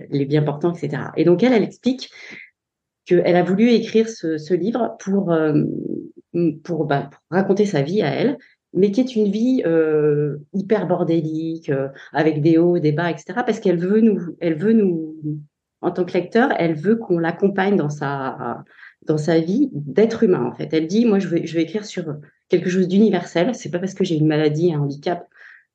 [0.09, 1.03] les bien portants, etc.
[1.17, 2.11] Et donc elle, elle explique
[3.05, 5.65] qu'elle a voulu écrire ce, ce livre pour euh,
[6.65, 8.39] pour, bah, pour, raconter sa vie à elle,
[8.73, 13.41] mais qui est une vie euh, hyper bordélique, euh, avec des hauts, des bas, etc.
[13.45, 15.17] Parce qu'elle veut nous, elle veut nous,
[15.83, 18.65] en tant que lecteur, elle veut qu'on l'accompagne dans sa
[19.07, 20.45] dans sa vie d'être humain.
[20.45, 22.05] En fait, elle dit, moi, je vais, écrire sur
[22.49, 23.55] quelque chose d'universel.
[23.55, 25.27] C'est pas parce que j'ai une maladie, un handicap,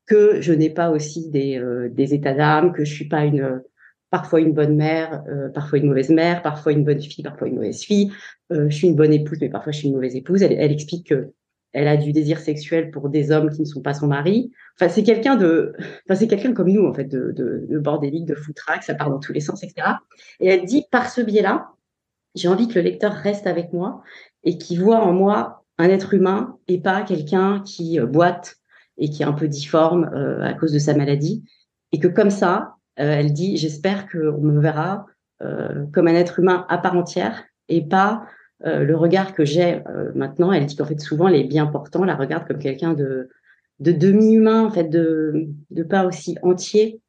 [0.05, 3.61] que je n'ai pas aussi des, euh, des états d'âme, que je suis pas une
[4.09, 7.55] parfois une bonne mère, euh, parfois une mauvaise mère, parfois une bonne fille, parfois une
[7.55, 8.11] mauvaise fille.
[8.53, 10.41] Euh, je suis une bonne épouse, mais parfois je suis une mauvaise épouse.
[10.43, 11.33] Elle, elle explique que
[11.77, 14.51] elle a du désir sexuel pour des hommes qui ne sont pas son mari.
[14.75, 18.25] Enfin, c'est quelqu'un de, enfin, c'est quelqu'un comme nous, en fait, de, de, de bordélique,
[18.25, 19.87] de foutraque, ça part dans tous les sens, etc.
[20.39, 21.69] Et elle dit, par ce biais-là,
[22.33, 24.01] j'ai envie que le lecteur reste avec moi
[24.43, 28.55] et qu'il voit en moi un être humain et pas quelqu'un qui euh, boite
[28.97, 31.43] et qui est un peu difforme euh, à cause de sa maladie.
[31.91, 35.05] Et que comme ça, euh, elle dit, j'espère qu'on me verra
[35.93, 38.25] comme un être humain à part entière et pas
[38.61, 39.81] le regard que j'ai
[40.15, 40.51] maintenant.
[40.51, 43.29] Elle dit qu'en fait souvent les bien portants la regardent comme quelqu'un de,
[43.79, 47.01] de demi-humain, en fait, de, de pas aussi entier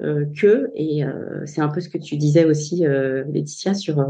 [0.00, 0.70] euh, que.
[0.74, 1.02] Et
[1.46, 4.04] c'est un peu ce que tu disais aussi, Laetitia, sur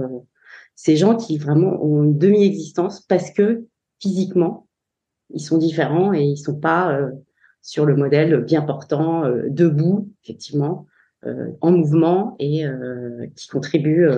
[0.75, 3.65] ces gens qui vraiment ont une demi-existence parce que
[4.01, 4.67] physiquement,
[5.33, 7.11] ils sont différents et ils sont pas euh,
[7.63, 10.87] sur le modèle bien portant, euh, debout, effectivement,
[11.27, 12.65] euh, en mouvement et
[13.37, 14.09] qui contribue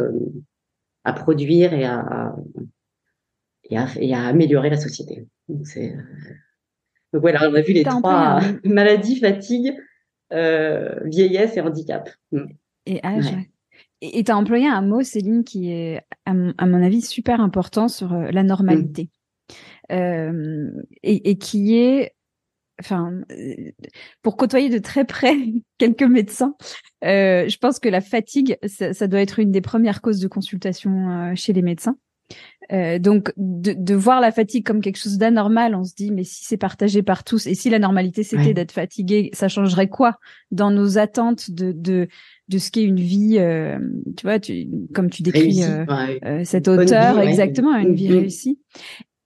[1.05, 2.35] à produire et à,
[3.65, 5.27] et à, et à améliorer la société.
[5.49, 5.97] Donc, c'est,
[7.13, 9.75] donc voilà, on a vu les trois maladies, fatigue,
[10.31, 12.09] vieillesse et handicap.
[12.33, 12.45] Mm.
[12.87, 13.35] Et âge.
[14.01, 18.13] Et tu as employé un mot, Céline, qui est, à mon, avis, super important sur
[18.13, 19.05] la normalité.
[19.05, 19.23] Mm.
[19.91, 20.71] Euh,
[21.03, 22.15] et, qui est
[22.81, 23.13] enfin,
[24.23, 25.37] pour côtoyer de très près
[25.79, 26.55] quelques médecins,
[27.03, 31.35] je pense que la fatigue, ça, ça, doit être une des premières causes de consultation
[31.35, 31.97] chez les médecins.
[32.71, 36.25] Euh, donc de, de, voir la fatigue comme quelque chose d'anormal, on se dit mais
[36.25, 40.19] si c'est partagé par tous et si la normalité c'était d'être fatigué, ça changerait quoi
[40.53, 42.09] dans nos attentes de de,
[42.49, 43.79] de ce qu'est une vie, euh,
[44.17, 45.85] tu vois, tu, comme tu décris euh,
[46.25, 48.19] euh, cette auteur exactement une vie mm-hmm.
[48.19, 48.59] réussie.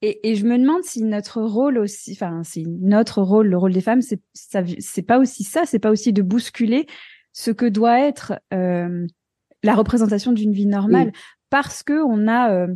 [0.02, 3.72] Et, et, je me demande si notre rôle aussi, enfin c'est notre rôle, le rôle
[3.72, 6.86] des femmes, c'est ça, c'est pas aussi ça, c'est pas aussi de bousculer
[7.32, 11.12] ce que doit être la représentation d'une vie normale,
[11.48, 12.66] parce que on a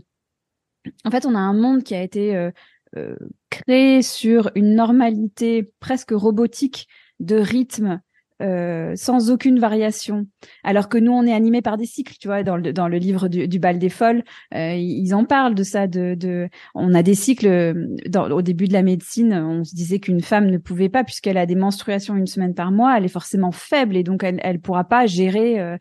[1.04, 2.50] en fait, on a un monde qui a été euh,
[2.96, 3.16] euh,
[3.50, 8.00] créé sur une normalité presque robotique de rythme
[8.40, 10.26] euh, sans aucune variation,
[10.64, 12.98] alors que nous on est animé par des cycles, tu vois, dans le dans le
[12.98, 14.22] livre du, bal des folles,
[14.53, 17.74] ils en parlent de ça, de, de on a des cycles.
[18.09, 21.38] Dans, au début de la médecine, on se disait qu'une femme ne pouvait pas, puisqu'elle
[21.38, 24.61] a des menstruations une semaine par mois, elle est forcément faible et donc elle elle
[24.61, 25.76] pourra pas gérer.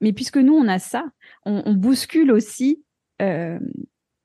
[0.00, 1.04] mais puisque nous on a ça,
[1.44, 2.82] on, on bouscule aussi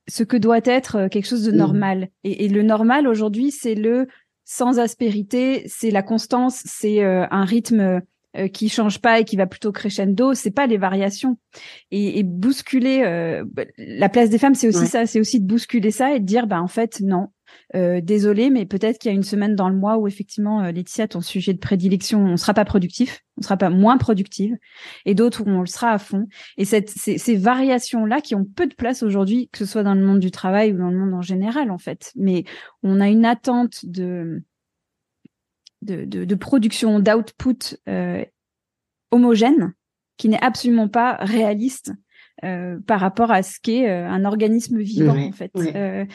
[0.08, 1.56] ce que doit être euh, quelque chose de mmh.
[1.56, 2.10] normal.
[2.24, 4.08] Et, le normal aujourd'hui, c'est le
[4.46, 8.02] sans aspérité, c'est la constance, c'est euh, un rythme
[8.38, 10.34] euh, qui change pas et qui va plutôt crescendo.
[10.34, 11.38] C'est pas les variations.
[11.92, 13.02] Et, bousculer
[13.46, 16.26] bah, la place des femmes, c'est aussi ça, c'est aussi de bousculer ça et de
[16.26, 17.30] dire, bah en fait non,
[17.76, 20.72] euh, désolé, mais peut-être qu'il y a une semaine dans le mois où effectivement, euh,
[20.72, 24.56] Laetitia, ton sujet de prédilection, on sera pas productif, on sera pas moins productive,
[25.06, 26.28] et d'autres où on le sera à fond.
[26.58, 29.96] Et cette, ces, ces variations-là qui ont peu de place aujourd'hui, que ce soit dans
[29.96, 32.12] le monde du travail ou dans le monde en général, en fait.
[32.16, 32.44] Mais
[32.84, 34.44] on a une attente de
[35.82, 38.26] de, de, de production, d'output euh,
[39.12, 39.74] homogène
[40.18, 41.94] qui n'est absolument pas réaliste
[42.44, 45.52] euh, par rapport à ce qu'est euh, un organisme vivant en fait.
[45.56, 46.06] Euh,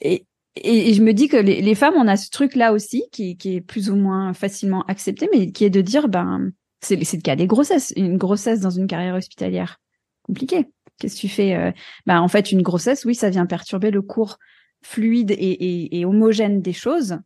[0.00, 0.26] et,
[0.56, 3.56] et, je me dis que les, les, femmes, on a ce truc-là aussi qui, qui,
[3.56, 7.36] est plus ou moins facilement accepté, mais qui est de dire, ben, c'est le cas
[7.36, 7.92] des grossesses.
[7.96, 9.80] Une grossesse dans une carrière hospitalière,
[10.22, 10.66] compliqué.
[10.98, 11.72] Qu'est-ce que tu fais euh,
[12.06, 14.38] Ben, en fait, une grossesse, oui, ça vient perturber le cours
[14.82, 17.18] fluide et, et, et homogène des choses,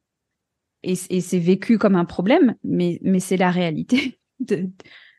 [0.83, 4.71] et, c'est vécu comme un problème, mais, mais c'est la réalité de,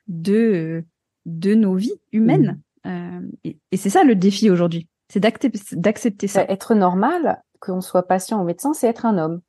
[0.07, 0.83] de,
[1.25, 2.59] de nos vies humaines.
[2.83, 2.89] Mmh.
[2.89, 6.45] Euh, et, et c'est ça le défi aujourd'hui, c'est d'accepter ça.
[6.49, 9.39] Être normal, qu'on soit patient ou médecin, c'est être un homme,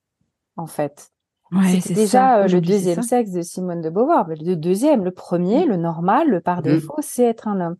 [0.56, 1.10] en fait.
[1.80, 4.28] c'est déjà euh, le deuxième sexe de Simone de Beauvoir.
[4.28, 5.70] Le deuxième, le premier, mm.
[5.70, 6.62] le normal, le par mm.
[6.62, 7.76] défaut, c'est être un homme.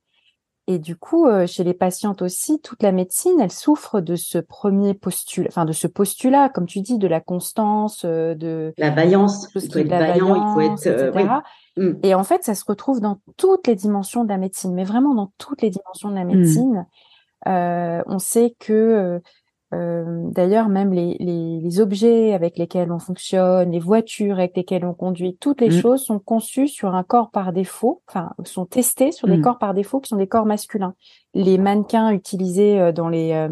[0.68, 4.38] Et du coup, euh, chez les patientes aussi, toute la médecine, elle souffre de ce
[4.38, 8.90] premier postulat, enfin de ce postulat, comme tu dis, de la constance, euh, de la
[8.90, 9.49] vaillance.
[9.55, 11.29] il faut être vaillant, il faut être, etc.
[11.77, 11.92] Mm.
[12.05, 15.14] Et en fait, ça se retrouve dans toutes les dimensions de la médecine, mais vraiment
[15.14, 16.87] dans toutes les dimensions de la médecine.
[17.45, 19.21] on sait que
[19.72, 24.85] euh, D'ailleurs, même les, les, les, objets avec lesquels on fonctionne, les voitures avec lesquelles
[24.85, 25.80] on conduit, toutes les mm.
[25.80, 29.42] choses sont conçues sur un corps par défaut, enfin, sont testées sur des mm.
[29.42, 30.94] corps par défaut qui sont des corps masculins.
[31.35, 33.48] Les mannequins utilisés euh, dans les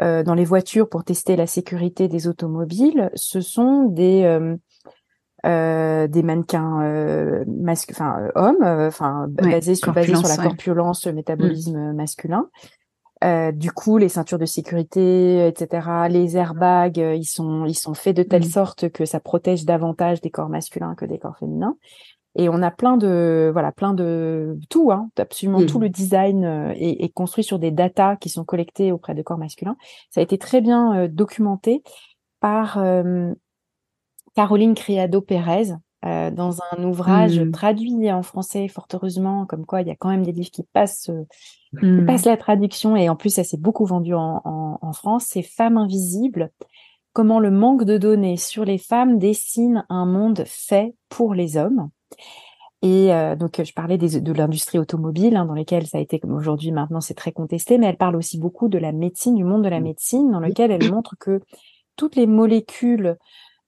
[0.00, 4.24] euh, dans les voitures pour tester la sécurité des automobiles, ce sont des
[5.46, 7.44] euh, des mannequins euh,
[7.80, 11.94] enfin hommes, enfin basés sur basés sur la corpulence, le métabolisme mm.
[11.94, 12.48] masculin.
[13.24, 17.94] Euh, du coup, les ceintures de sécurité, etc., les airbags, euh, ils sont ils sont
[17.94, 21.76] faits de telle sorte que ça protège davantage des corps masculins que des corps féminins.
[22.36, 26.72] Et on a plein de voilà plein de tout, hein, absolument tout le design euh,
[26.74, 29.76] est, est, construit sur des datas qui sont collectées auprès de corps masculins.
[30.10, 31.82] Ça a été très bien documenté
[32.40, 32.78] par
[34.34, 35.74] Caroline Criado Pérez,
[36.04, 37.50] euh, dans un ouvrage mmh.
[37.52, 40.62] traduit en français, fort heureusement, comme quoi il y a quand même des livres qui
[40.62, 41.24] passent, euh,
[41.80, 42.06] qui mmh.
[42.06, 45.42] passent la traduction, et en plus ça s'est beaucoup vendu en, en, en France, c'est
[45.42, 46.50] Femmes invisibles,
[47.12, 51.90] comment le manque de données sur les femmes dessine un monde fait pour les hommes.
[52.82, 56.18] Et euh, donc, je parlais des, de l'industrie automobile, hein, dans lesquelles ça a été,
[56.18, 59.44] comme aujourd'hui, maintenant, c'est très contesté, mais elle parle aussi beaucoup de la médecine, du
[59.44, 59.84] monde de la mmh.
[59.84, 61.40] médecine, dans lequel elle montre que
[61.96, 63.16] toutes les molécules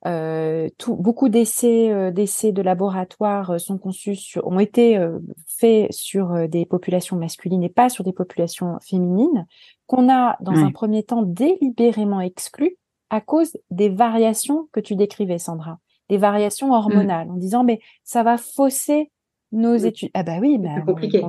[0.06, 4.98] euh, tout, beaucoup d'essais, euh, d'essais de laboratoire euh, sont conçus sur, ont été
[5.46, 9.46] faits sur des populations masculines et pas sur des populations féminines,
[9.86, 12.76] qu'on a dans un premier temps délibérément exclus
[13.10, 16.72] à cause des variations que tu décrivais, Sandra, des variations mmh.
[16.72, 19.10] hormonales, en disant mais ça va fausser
[19.52, 20.10] nos études.
[20.14, 21.24] Ah bah oui, bah, compliqué.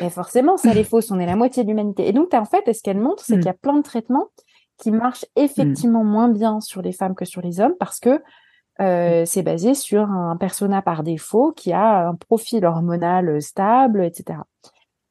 [0.00, 1.10] et forcément, ça les fausse.
[1.10, 2.06] On est la moitié de l'humanité.
[2.06, 3.40] Et donc, en fait, ce qu'elle montre, c'est mmh.
[3.40, 4.28] qu'il y a plein de traitements
[4.80, 5.40] qui marche mmh.
[5.40, 8.20] effectivement moins bien sur les femmes que sur les hommes parce que
[8.80, 9.26] euh, mmh.
[9.26, 14.38] c'est basé sur un persona par défaut qui a un profil hormonal stable, etc.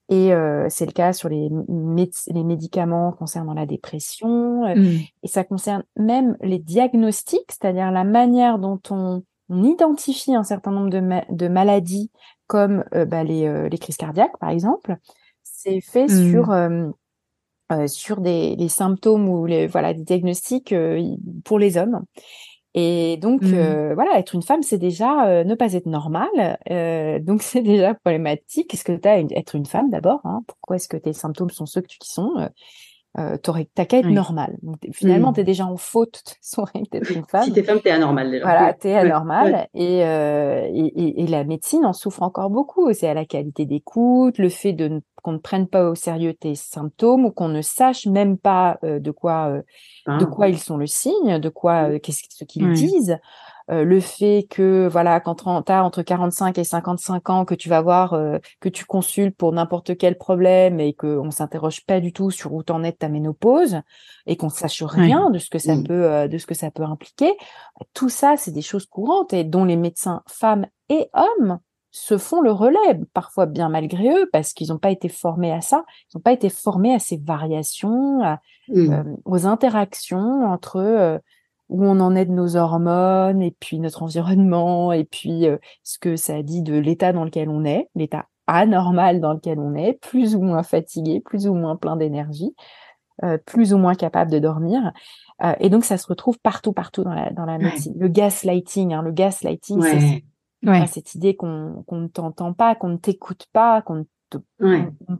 [0.09, 4.65] Et euh, c'est le cas sur les, les médicaments concernant la dépression.
[4.65, 4.99] Euh, mm.
[5.23, 10.91] Et ça concerne même les diagnostics, c'est-à-dire la manière dont on, identifie un certain nombre
[10.91, 11.01] de,
[11.33, 12.11] de maladies
[12.45, 14.95] comme euh, bah, les, les, crises cardiaques, par exemple.
[15.41, 16.31] C'est fait mm.
[16.31, 16.51] sur
[17.87, 20.73] sur des les symptômes ou les voilà des diagnostics
[21.43, 22.03] pour les hommes.
[22.75, 23.53] Et donc, mmh.
[23.53, 26.59] euh, voilà, être une femme, c'est déjà euh, ne pas être normale.
[26.69, 28.69] Euh, donc, c'est déjà problématique.
[28.69, 30.41] Qu'est-ce que tu as être une femme d'abord hein?
[30.47, 32.49] Pourquoi est-ce que tes symptômes sont ceux que tu qui sont
[33.17, 33.37] euh,
[33.75, 34.57] T'as qu'à être normale.
[34.93, 35.35] finalement, mmh.
[35.35, 36.23] tu es déjà en faute
[36.91, 37.43] d'être une femme.
[37.43, 38.43] si t'es femme, t'es anormale déjà.
[38.43, 39.67] Voilà, t'es anormale.
[39.73, 42.93] Et, euh, et, et, et, la médecine en souffre encore beaucoup.
[42.93, 46.55] C'est à la qualité d'écoute, le fait de qu'on ne prenne pas au sérieux tes
[46.55, 49.61] symptômes ou qu'on ne sache même pas de quoi
[50.17, 50.25] de ah.
[50.25, 53.17] quoi ils sont le signe, de quoi, euh, qu'est-ce ce qu'ils disent.
[53.69, 57.69] Euh, le fait que voilà quand tu as entre 45 et 55 ans que tu
[57.69, 61.99] vas voir euh, que tu consultes pour n'importe quel problème et que on s'interroge pas
[61.99, 63.81] du tout sur où t'en es de ta ménopause
[64.25, 67.31] et qu'on sache rien de ce que ça peut de ce que ça peut impliquer
[67.93, 71.59] tout ça c'est des choses courantes et dont les médecins femmes et hommes
[71.91, 75.61] se font le relais, parfois bien malgré eux, parce qu'ils n'ont pas été formés à
[75.61, 78.21] ça, ils n'ont pas été formés à ces variations,
[78.67, 78.93] mmh.
[78.93, 81.17] euh, aux interactions entre euh,
[81.69, 85.99] où on en est de nos hormones, et puis notre environnement, et puis euh, ce
[85.99, 89.93] que ça dit de l'état dans lequel on est, l'état anormal dans lequel on est,
[90.01, 92.55] plus ou moins fatigué, plus ou moins plein d'énergie,
[93.45, 94.91] plus ou moins capable de dormir.
[95.59, 97.93] et donc ça se retrouve partout, partout dans la, dans la médecine.
[97.99, 100.23] Le gaslighting, hein, le gaslighting, c'est
[100.65, 100.87] Ouais.
[100.87, 104.37] cette idée qu'on ne t'entend pas, qu'on ne t'écoute pas, qu'on te,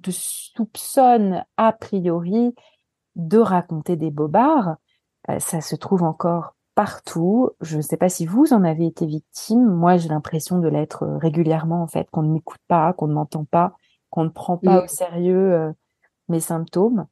[0.01, 2.53] te soupçonne a priori
[3.15, 4.73] de raconter des bobards, euh,
[5.37, 7.49] ça se trouve encore partout.
[7.61, 9.65] Je ne sais pas si vous en avez été victime.
[9.65, 13.13] Moi, j'ai l'impression de l'être euh, régulièrement, en fait, qu'on ne m'écoute pas, qu'on ne
[13.13, 13.73] m'entend pas,
[14.09, 15.71] qu'on ne prend pas au sérieux euh,
[16.29, 17.05] mes symptômes.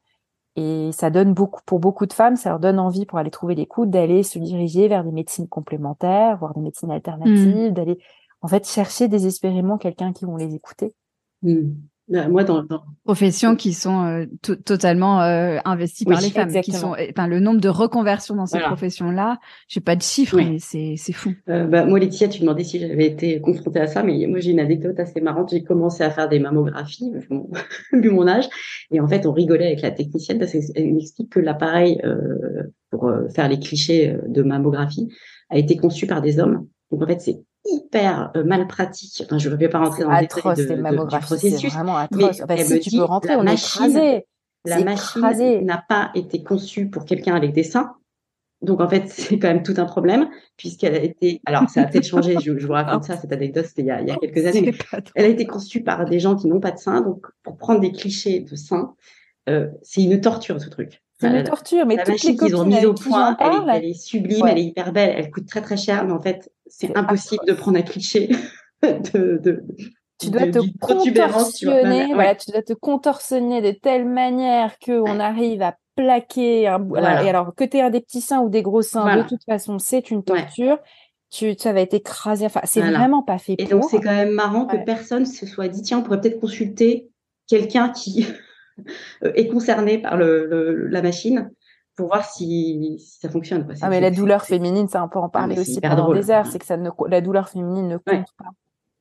[0.56, 3.56] Et ça donne beaucoup, pour beaucoup de femmes, ça leur donne envie pour aller trouver
[3.56, 7.74] l'écoute, d'aller se diriger vers des médecines complémentaires, voire des médecines alternatives, mmh.
[7.74, 8.00] d'aller,
[8.42, 10.96] en fait, chercher désespérément quelqu'un qui vont les écouter.
[11.44, 11.74] Mmh.
[12.10, 12.84] Bah, moi, dans, dans...
[13.04, 14.26] professions qui sont euh,
[14.64, 18.60] totalement euh, investies par les femmes, qui sont, enfin, le nombre de reconversions dans ces
[18.60, 21.34] professions-là, j'ai pas de chiffres, mais c'est c'est fou.
[21.50, 24.52] Euh, bah, moi, Laetitia, tu demandais si j'avais été confrontée à ça, mais moi, j'ai
[24.52, 25.50] une anecdote assez marrante.
[25.52, 27.12] J'ai commencé à faire des mammographies,
[27.92, 28.48] vu mon, âge,
[28.92, 33.12] et en fait, on rigolait avec la technicienne parce qu'elle m'explique que l'appareil euh, pour
[33.36, 35.10] faire les clichés de mammographie
[35.50, 36.68] a été conçu par des hommes.
[36.90, 37.42] Donc en fait, c'est
[37.72, 39.24] hyper euh, mal pratique.
[39.26, 41.60] Enfin, je ne vais pas rentrer dans le détail de, de, du processus.
[41.62, 42.42] C'est vraiment atroce.
[42.48, 44.26] Mais si tu peux rentrer, on machine, est
[44.66, 47.94] La machine n'a pas été conçue pour quelqu'un avec des seins.
[48.62, 51.42] Donc en fait, c'est quand même tout un problème puisqu'elle a été.
[51.46, 52.36] Alors ça a peut-être changé.
[52.44, 53.18] Je, je, vous raconte ça.
[53.18, 54.74] Cette anecdote, c'était il, il, y a quelques années.
[55.16, 57.02] elle a été conçue par des gens qui n'ont pas de seins.
[57.02, 58.96] Donc pour prendre des clichés de seins,
[59.50, 61.02] euh, c'est une torture ce truc.
[61.20, 64.46] C'est une torture, mais la machine qu'ils ont mise au point, elle, elle, est sublime,
[64.48, 67.54] elle est hyper belle, elle coûte très très cher, mais en fait, c'est impossible de
[67.54, 68.30] prendre un cliché
[68.84, 69.64] de, de,
[70.20, 75.62] tu dois te contorsionner, voilà, tu dois te contorsionner de telle manière que on arrive
[75.62, 77.24] à plaquer un voilà.
[77.24, 79.80] et alors que tu aies des petits seins ou des gros seins, de toute façon,
[79.80, 80.78] c'est une torture.
[81.30, 82.46] Tu, ça va être écrasé.
[82.46, 83.68] Enfin, c'est vraiment pas fait et pour.
[83.68, 86.40] Et donc, c'est quand même marrant que personne se soit dit, tiens, on pourrait peut-être
[86.40, 87.10] consulter
[87.48, 88.26] quelqu'un qui
[89.24, 91.52] est concerné par le, la machine
[91.96, 93.66] pour voir si, ça fonctionne.
[93.66, 93.74] Quoi.
[93.82, 96.46] Ah mais la douleur féminine, ça on peut en parler ah, aussi pendant des heures,
[96.46, 98.52] c'est que ça ne, la douleur féminine ne compte pas.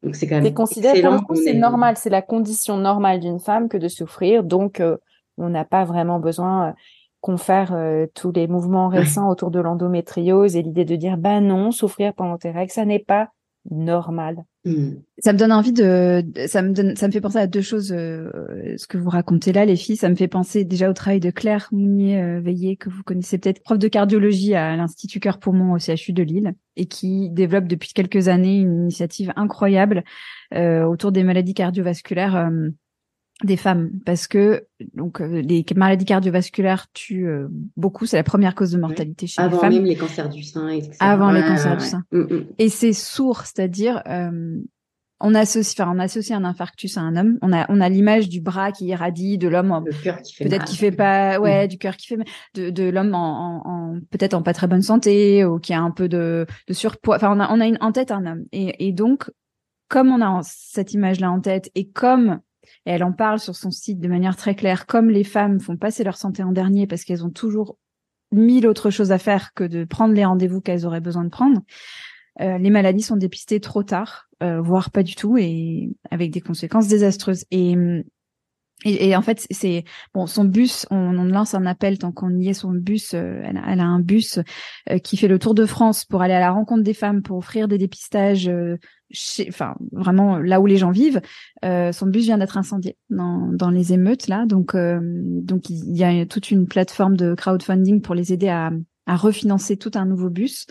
[0.02, 1.02] Donc c'est quand même considéré
[1.34, 4.96] c'est normal, c'est la condition normale d'une femme que de souffrir, donc euh,
[5.36, 6.72] on n'a pas vraiment besoin euh,
[7.20, 11.40] qu'on fasse euh, tous les mouvements récents autour de l'endométriose et l'idée de dire bah
[11.40, 13.28] non, souffrir pendant tes règles, ça n'est pas
[13.70, 14.44] normal.
[14.66, 14.96] Hmm.
[15.18, 17.92] Ça me donne envie de, ça me donne, ça me fait penser à deux choses.
[17.92, 18.28] Euh,
[18.76, 21.30] ce que vous racontez là, les filles, ça me fait penser déjà au travail de
[21.30, 25.72] Claire Mounier euh, Veillé que vous connaissez peut-être, prof de cardiologie à l'Institut Cœur Poumon
[25.72, 30.02] au CHU de Lille et qui développe depuis quelques années une initiative incroyable
[30.52, 32.50] euh, autour des maladies cardiovasculaires
[33.44, 33.90] des femmes.
[34.04, 38.06] Parce que donc euh, les maladies cardiovasculaires tuent euh, beaucoup.
[38.06, 39.58] C'est la première cause de mortalité chez les femmes.
[39.58, 40.96] avant même les cancers du sein etc.
[41.00, 42.04] avant les cancers du sein.
[42.12, 42.46] Mm, mm.
[42.58, 44.56] et c'est sourd c'est-à-dire euh,
[45.20, 47.38] on associe enfin on associe un infarctus à un homme.
[47.42, 49.84] On a on a l'image du bras qui irradie de l'homme
[50.38, 51.68] peut-être qui fait pas ouais mm.
[51.68, 52.18] du cœur qui fait
[52.54, 55.90] de de l'homme en, en, peut-être en pas très bonne santé ou qui a un
[55.90, 57.16] peu de de surpoids.
[57.16, 58.44] Enfin on a on a une, en tête un homme.
[58.52, 59.30] Et et donc
[59.88, 62.40] comme on a cette image là en tête et comme
[62.84, 65.76] et elle en parle sur son site de manière très claire, comme les femmes font
[65.76, 67.78] passer leur santé en dernier parce qu'elles ont toujours
[68.32, 71.60] mille autres choses à faire que de prendre les rendez-vous qu'elles auraient besoin de prendre.
[72.40, 76.40] Euh, les maladies sont dépistées trop tard, euh, voire pas du tout, et avec des
[76.40, 77.44] conséquences désastreuses.
[77.50, 78.02] Et hum,
[78.84, 80.26] Et, en fait, c'est bon.
[80.26, 82.54] Son bus, on, lance un appel tant qu'on y est.
[82.54, 84.38] Son bus, euh, elle, a, un bus
[84.90, 87.38] euh, qui fait le tour de France pour aller à la rencontre des femmes, pour
[87.38, 88.76] offrir des dépistages, euh,
[89.10, 91.20] chez, enfin vraiment là où les gens vivent.
[91.62, 94.46] son bus vient d'être incendié dans, dans les émeutes là.
[94.46, 98.72] Donc donc il y a toute une plateforme de crowdfunding pour les aider à,
[99.06, 100.66] à refinancer tout un nouveau bus.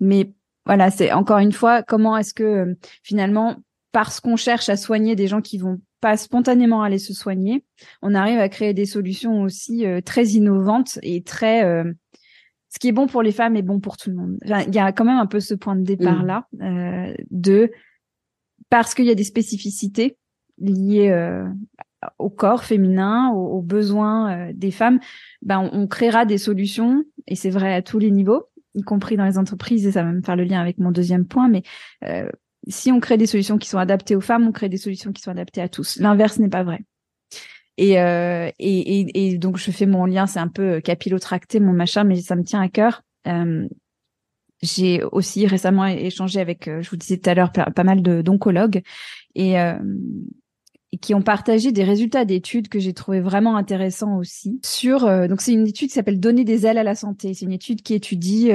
[0.00, 0.32] Mais
[0.66, 3.56] voilà, c'est encore une fois comment est-ce que finalement
[3.92, 7.64] parce qu'on cherche à soigner des gens qui vont pas spontanément aller se soigner,
[8.02, 11.92] on arrive à créer des solutions aussi euh, très innovantes et très euh,
[12.74, 14.36] ce qui est bon pour les femmes est bon pour tout le monde.
[14.42, 17.70] il y a quand même un peu ce point de départ là euh, de
[18.68, 20.18] parce qu'il y a des spécificités
[20.58, 21.12] liées
[22.18, 24.98] au corps féminin, aux, besoins des femmes,
[25.42, 29.16] ben on, on, créera des solutions et c'est vrai à tous les niveaux, y compris
[29.16, 31.62] dans les entreprises et ça va me faire le lien avec mon deuxième point, mais
[32.68, 35.22] si on crée des solutions qui sont adaptées aux femmes, on crée des solutions qui
[35.22, 35.98] sont adaptées à tous.
[36.00, 36.84] L'inverse n'est pas vrai.
[37.76, 41.72] Et, euh, et, et, et, donc je fais mon lien, c'est un peu capillotracté mon
[41.72, 43.02] machin, mais ça me tient à cœur.
[43.26, 43.66] Euh,
[44.64, 48.82] j'ai aussi récemment échangé avec, euh, je vous disais tout à l'heure, pas mal d'oncologues
[49.34, 49.78] et, euh,
[50.92, 54.60] et, qui ont partagé des résultats d'études que j'ai trouvé vraiment intéressants aussi.
[54.64, 57.34] Sur euh, donc c'est une étude qui s'appelle Donner des ailes à la santé.
[57.34, 58.48] C'est une étude qui étudie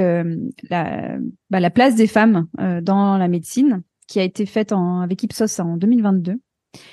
[0.68, 1.18] la,
[1.50, 2.46] bah, la place des femmes
[2.82, 6.40] dans la médecine qui a été faite en, avec Ipsos en 2022.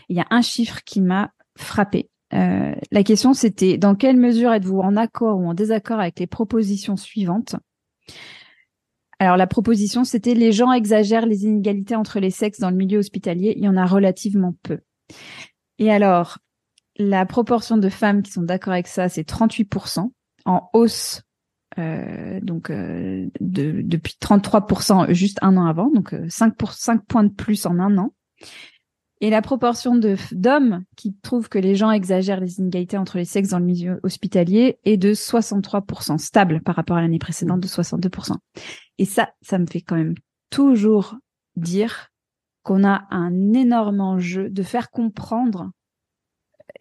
[0.10, 2.10] Il y a un chiffre qui m'a frappé.
[2.34, 6.28] Euh, la question c'était dans quelle mesure êtes-vous en accord ou en désaccord avec les
[6.28, 7.56] propositions suivantes?
[9.20, 13.00] Alors la proposition c'était les gens exagèrent les inégalités entre les sexes dans le milieu
[13.00, 13.54] hospitalier.
[13.58, 14.80] Il y en a relativement peu.
[15.80, 16.40] Et alors
[16.98, 20.10] la proportion de femmes qui sont d'accord avec ça c'est 38%
[20.46, 21.22] en hausse
[21.80, 27.06] euh, donc euh, de, depuis 33% juste un an avant, donc 5, euh, pour, 5
[27.06, 28.14] points de plus en un an.
[29.20, 33.50] Et la proportion d'hommes qui trouvent que les gens exagèrent les inégalités entre les sexes
[33.50, 38.36] dans le milieu hospitalier est de 63%, stable par rapport à l'année précédente de 62%.
[39.00, 40.14] Et ça, ça me fait quand même
[40.52, 41.16] toujours
[41.56, 42.10] dire
[42.62, 45.72] qu'on a un énorme enjeu de faire comprendre.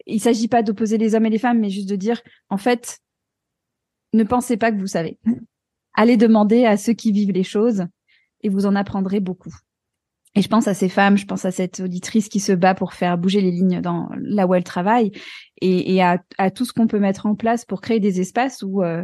[0.05, 2.99] Il s'agit pas d'opposer les hommes et les femmes, mais juste de dire, en fait,
[4.13, 5.17] ne pensez pas que vous savez.
[5.93, 7.85] Allez demander à ceux qui vivent les choses
[8.41, 9.53] et vous en apprendrez beaucoup.
[10.37, 12.93] Et je pense à ces femmes, je pense à cette auditrice qui se bat pour
[12.93, 15.11] faire bouger les lignes dans là où elle travaille
[15.61, 16.19] et, à,
[16.51, 19.03] tout ce qu'on peut mettre en place pour créer des espaces où, euh,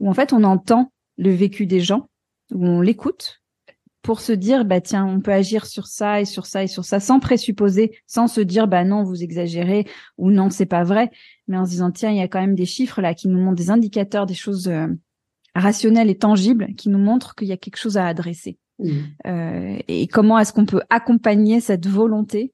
[0.00, 2.08] où en fait on entend le vécu des gens,
[2.52, 3.42] où on l'écoute
[4.00, 6.86] pour se dire bah tiens on peut agir sur ça et sur ça et sur
[6.86, 11.10] ça sans présupposer, sans se dire bah non vous exagérez ou non c'est pas vrai,
[11.48, 13.38] mais en se disant tiens, il y a quand même des chiffres là qui nous
[13.38, 14.86] montrent des indicateurs, des choses euh,
[15.54, 18.56] rationnelles et tangibles qui nous montrent qu'il y a quelque chose à adresser.
[18.82, 18.90] Mmh.
[19.26, 22.52] Euh, et comment est-ce qu'on peut accompagner cette volonté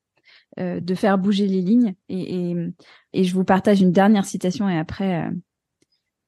[0.59, 2.55] euh, de faire bouger les lignes et,
[3.15, 5.31] je vous partage une dernière citation et après euh,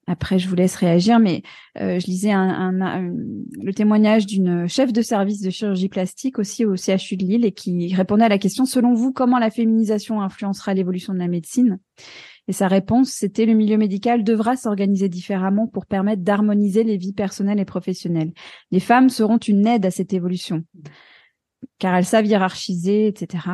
[0.07, 1.43] après je vous laisse réagir, mais
[1.77, 3.13] je lisais un, un,
[3.63, 7.53] le témoignage d'une chef de service de chirurgie plastique aussi au CHU de Lille et
[7.53, 11.79] qui répondait à la question selon vous comment la féminisation influencera l'évolution de la médecine?
[12.49, 17.13] Et sa réponse, c'était le milieu médical devra s'organiser différemment pour permettre d'harmoniser les vies
[17.13, 18.33] personnelles et professionnelles.
[18.71, 20.65] Les femmes seront une aide à cette évolution,
[21.79, 23.45] car elles savent hiérarchiser, etc.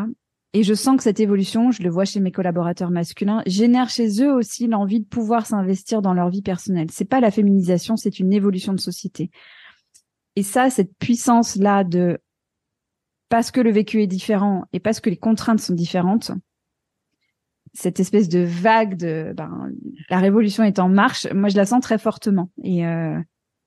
[0.52, 4.22] Et je sens que cette évolution, je le vois chez mes collaborateurs masculins, génère chez
[4.22, 6.88] eux aussi l'envie de pouvoir s'investir dans leur vie personnelle.
[6.90, 9.30] C'est pas la féminisation, c'est une évolution de société.
[10.36, 12.18] Et ça, cette puissance-là de
[13.28, 16.30] parce que le vécu est différent et parce que les contraintes sont différentes,
[17.74, 19.70] cette espèce de vague de ben,
[20.10, 23.18] la révolution est en marche, moi je la sens très fortement et euh,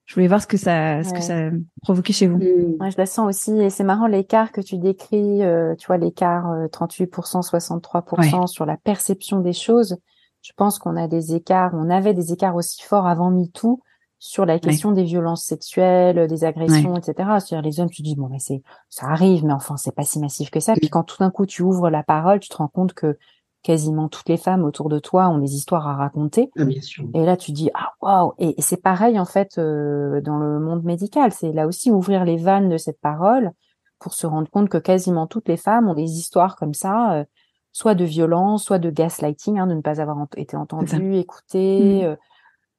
[0.06, 1.50] je voulais voir ce que ça ce que ça
[1.82, 2.38] provoquait chez vous.
[2.38, 2.76] Mmh.
[2.78, 5.98] Moi je la sens aussi et c'est marrant l'écart que tu décris, euh, tu vois
[5.98, 9.96] l'écart 38%, euh, 63% sur la perception des choses.
[10.42, 13.80] Je pense qu'on a des écarts, on avait des écarts aussi forts avant MeToo
[14.18, 17.14] sur la question des violences sexuelles, des agressions, etc.
[17.16, 20.18] C'est-à-dire les hommes, tu dis bon mais c'est ça arrive, mais enfin c'est pas si
[20.18, 20.74] massif que ça.
[20.74, 23.16] Puis quand tout d'un coup tu ouvres la parole, tu te rends compte que
[23.62, 26.50] quasiment toutes les femmes autour de toi ont des histoires à raconter.
[26.58, 27.04] Ah, bien sûr.
[27.14, 28.32] Et là, tu dis ah waouh.
[28.38, 31.32] Et, c'est pareil en fait euh, dans le monde médical.
[31.32, 33.52] C'est là aussi ouvrir les vannes de cette parole
[33.98, 37.24] pour se rendre compte que quasiment toutes les femmes ont des histoires comme ça, euh,
[37.72, 42.06] soit de violence, soit de gaslighting, hein, de ne pas avoir été entendues, écoutées, mmh.
[42.06, 42.16] euh,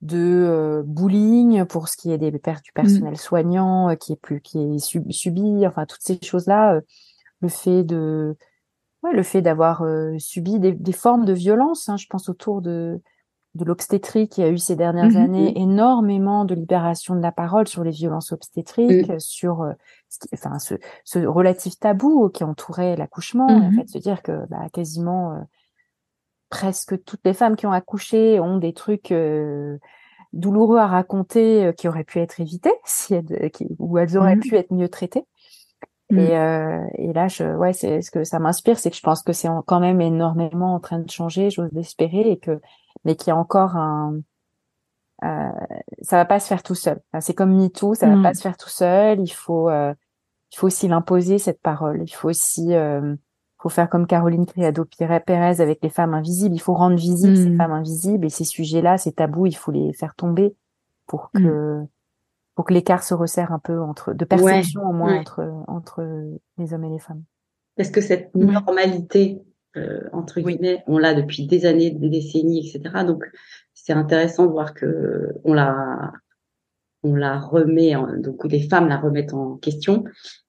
[0.02, 2.74] de bullying pour ce qui est des du mmh.
[2.74, 6.82] personnel soignant qui est plus qui est subi, enfin toutes ces choses là,
[7.42, 8.36] le fait de
[9.04, 12.62] ouais, le fait d'avoir euh, subi des, des, formes de violence, hein, je pense autour
[12.62, 13.02] de,
[13.56, 17.68] de l'obstétrique, qui a eu ces dernières mmh années énormément de libération de la parole
[17.68, 19.74] sur les violences obstétriques, sur euh,
[20.10, 24.45] ce, enfin, ce, ce, relatif tabou qui entourait l'accouchement, en mmh fait, se dire que
[24.49, 25.39] bah, quasiment euh,
[26.49, 29.14] presque toutes les femmes qui ont accouché ont des trucs
[30.34, 34.41] douloureux à raconter qui auraient pu être évités si elles, qui, ou elles auraient mmh.
[34.41, 35.26] pu être mieux traitées.
[36.12, 36.20] Mmh.
[36.20, 39.34] Et, et, là, je, ouais, c'est ce que ça m'inspire, c'est que je pense que
[39.34, 42.59] c'est quand même énormément en train de changer, j'ose l'espérer, et que
[43.05, 44.20] mais qu'il y a encore un,
[45.24, 45.49] euh,
[46.01, 46.99] ça va pas se faire tout seul.
[47.20, 48.24] c'est comme MeToo, ça va mm.
[48.24, 49.20] pas se faire tout seul.
[49.20, 49.93] Il faut, euh,
[50.51, 52.03] il faut aussi l'imposer cette parole.
[52.03, 53.16] Il faut aussi, euh,
[53.59, 56.55] faut faire comme Caroline Criado Pérez avec les femmes invisibles.
[56.55, 57.57] Il faut rendre visibles ces mm.
[57.57, 60.55] femmes invisibles et ces sujets-là, ces tabous, il faut les faire tomber
[61.05, 61.43] pour mm.
[61.43, 61.82] que,
[62.56, 66.04] pour que l'écart se resserre un peu entre, de perception au moins entre, entre
[66.58, 67.24] les hommes et les femmes.
[67.78, 69.41] Est-ce que cette normalité
[69.78, 73.06] euh, entre guillemets, on l'a depuis des années, des décennies, etc.
[73.06, 73.24] Donc
[73.74, 76.12] c'est intéressant de voir que on la,
[77.04, 80.04] on la remet, en, donc les femmes la remettent en question,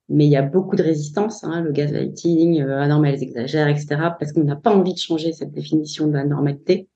[0.08, 3.22] mais il y a beaucoup de résistance, hein, le gaslighting, euh, ah non mais elles
[3.22, 3.86] exagèrent, etc.
[4.18, 6.88] Parce qu'on n'a pas envie de changer cette définition de la normalité.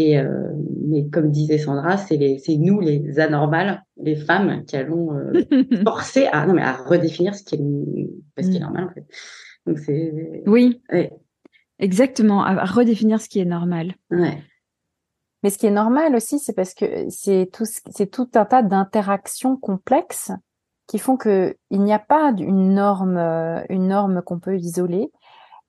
[0.00, 0.52] Et euh,
[0.86, 5.42] mais comme disait Sandra, c'est c'est nous les anormales, les femmes, qui allons euh,
[5.84, 8.62] forcer à non mais à redéfinir ce qui est ce qui est mm.
[8.62, 9.04] normal en fait.
[9.66, 10.80] Donc c'est oui.
[11.80, 13.96] Exactement, à redéfinir ce qui est normal.
[14.12, 14.40] Ouais.
[15.42, 18.62] Mais ce qui est normal aussi, c'est parce que c'est tout, c'est tout un tas
[18.62, 20.30] d'interactions complexes
[20.86, 25.10] qui font que il n'y a pas une norme, euh, une norme qu'on peut isoler.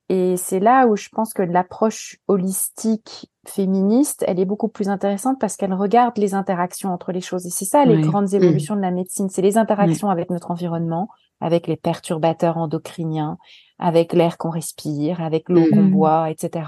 [0.09, 5.39] Et c'est là où je pense que l'approche holistique féministe, elle est beaucoup plus intéressante
[5.39, 7.45] parce qu'elle regarde les interactions entre les choses.
[7.45, 8.35] Et c'est ça les grandes mmh.
[8.35, 11.09] évolutions de la médecine, c'est les interactions avec notre environnement,
[11.41, 13.37] avec les perturbateurs endocriniens,
[13.77, 15.91] avec l'air qu'on respire, avec l'eau qu'on mmh.
[15.91, 16.63] boit, etc.,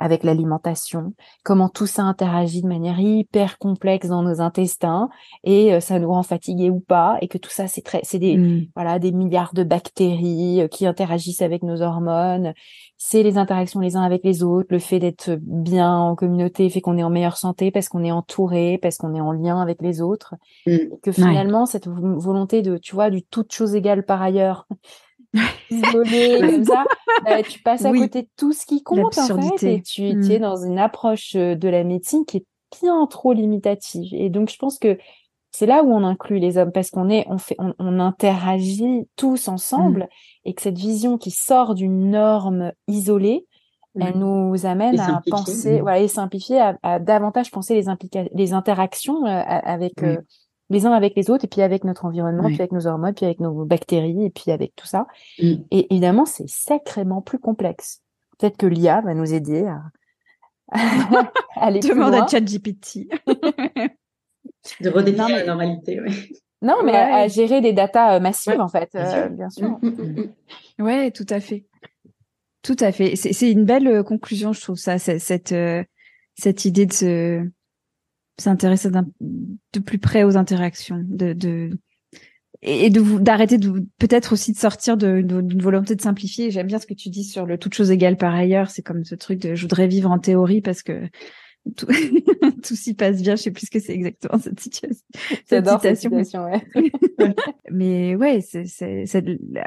[0.00, 1.12] avec l'alimentation,
[1.44, 5.10] comment tout ça interagit de manière hyper complexe dans nos intestins
[5.44, 8.18] et euh, ça nous rend fatigués ou pas, et que tout ça c'est très, c'est
[8.18, 8.68] des mmh.
[8.74, 12.54] voilà des milliards de bactéries euh, qui interagissent avec nos hormones.
[12.96, 16.80] C'est les interactions les uns avec les autres, le fait d'être bien en communauté fait
[16.80, 19.82] qu'on est en meilleure santé parce qu'on est entouré, parce qu'on est en lien avec
[19.82, 20.34] les autres,
[20.66, 20.76] mmh.
[21.02, 24.66] que finalement cette volonté de, tu vois, du toute chose égale par ailleurs
[25.70, 26.84] isolé comme ça,
[27.24, 30.14] bah, tu passes à côté de tout ce qui compte en fait, et tu es
[30.14, 30.38] mmh.
[30.38, 32.46] dans une approche euh, de la médecine qui est
[32.80, 34.12] bien trop limitative.
[34.12, 34.98] Et donc je pense que
[35.52, 39.48] c'est là où on inclut les hommes parce qu'on est, on fait, on, interagit tous
[39.48, 40.48] ensemble mmh.
[40.48, 43.46] et que cette vision qui sort d'une norme isolée,
[43.98, 49.42] elle nous amène à penser, voilà, et simplifier, à, davantage penser les, les interactions euh,
[49.44, 50.18] avec euh,
[50.70, 53.26] les uns avec les autres, et puis avec notre environnement, puis avec nos hormones, puis
[53.26, 55.06] avec nos bactéries, et puis avec tout ça.
[55.40, 55.54] Mm.
[55.70, 58.02] Et évidemment, c'est sacrément plus complexe.
[58.38, 59.82] Peut-être que l'IA va nous aider à,
[61.56, 63.08] aller Demande à ChatGPT.
[64.80, 66.32] de redéfinir la normalité, oui.
[66.62, 69.78] Non, mais à, gérer des datas euh, massives, en fait, bien sûr.
[69.82, 71.64] Oui, mm, ouais, tout à fait.
[72.62, 73.16] Tout à fait.
[73.16, 75.82] C'est une belle euh, conclusion, je trouve ça, cette, euh,
[76.34, 77.48] cette idée de se
[78.40, 81.70] s'intéresser de plus près aux interactions, de, de
[82.62, 86.50] et de vous d'arrêter de peut-être aussi de sortir d'une volonté de simplifier.
[86.50, 88.70] J'aime bien ce que tu dis sur le toute chose égale par ailleurs.
[88.70, 91.08] C'est comme ce truc de je voudrais vivre en théorie parce que
[91.76, 91.86] tout,
[92.62, 93.36] tout s'y passe bien.
[93.36, 95.04] Je sais plus ce que c'est exactement cette situation.
[95.46, 95.80] Cette citation.
[95.80, 97.34] Cette situation ouais.
[97.70, 99.24] Mais ouais, c'est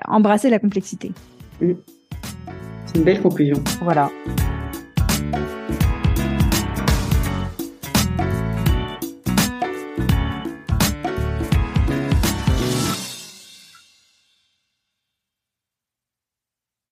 [0.08, 1.12] embrasser la complexité.
[1.60, 3.64] C'est une belle conclusion.
[3.82, 4.12] Voilà.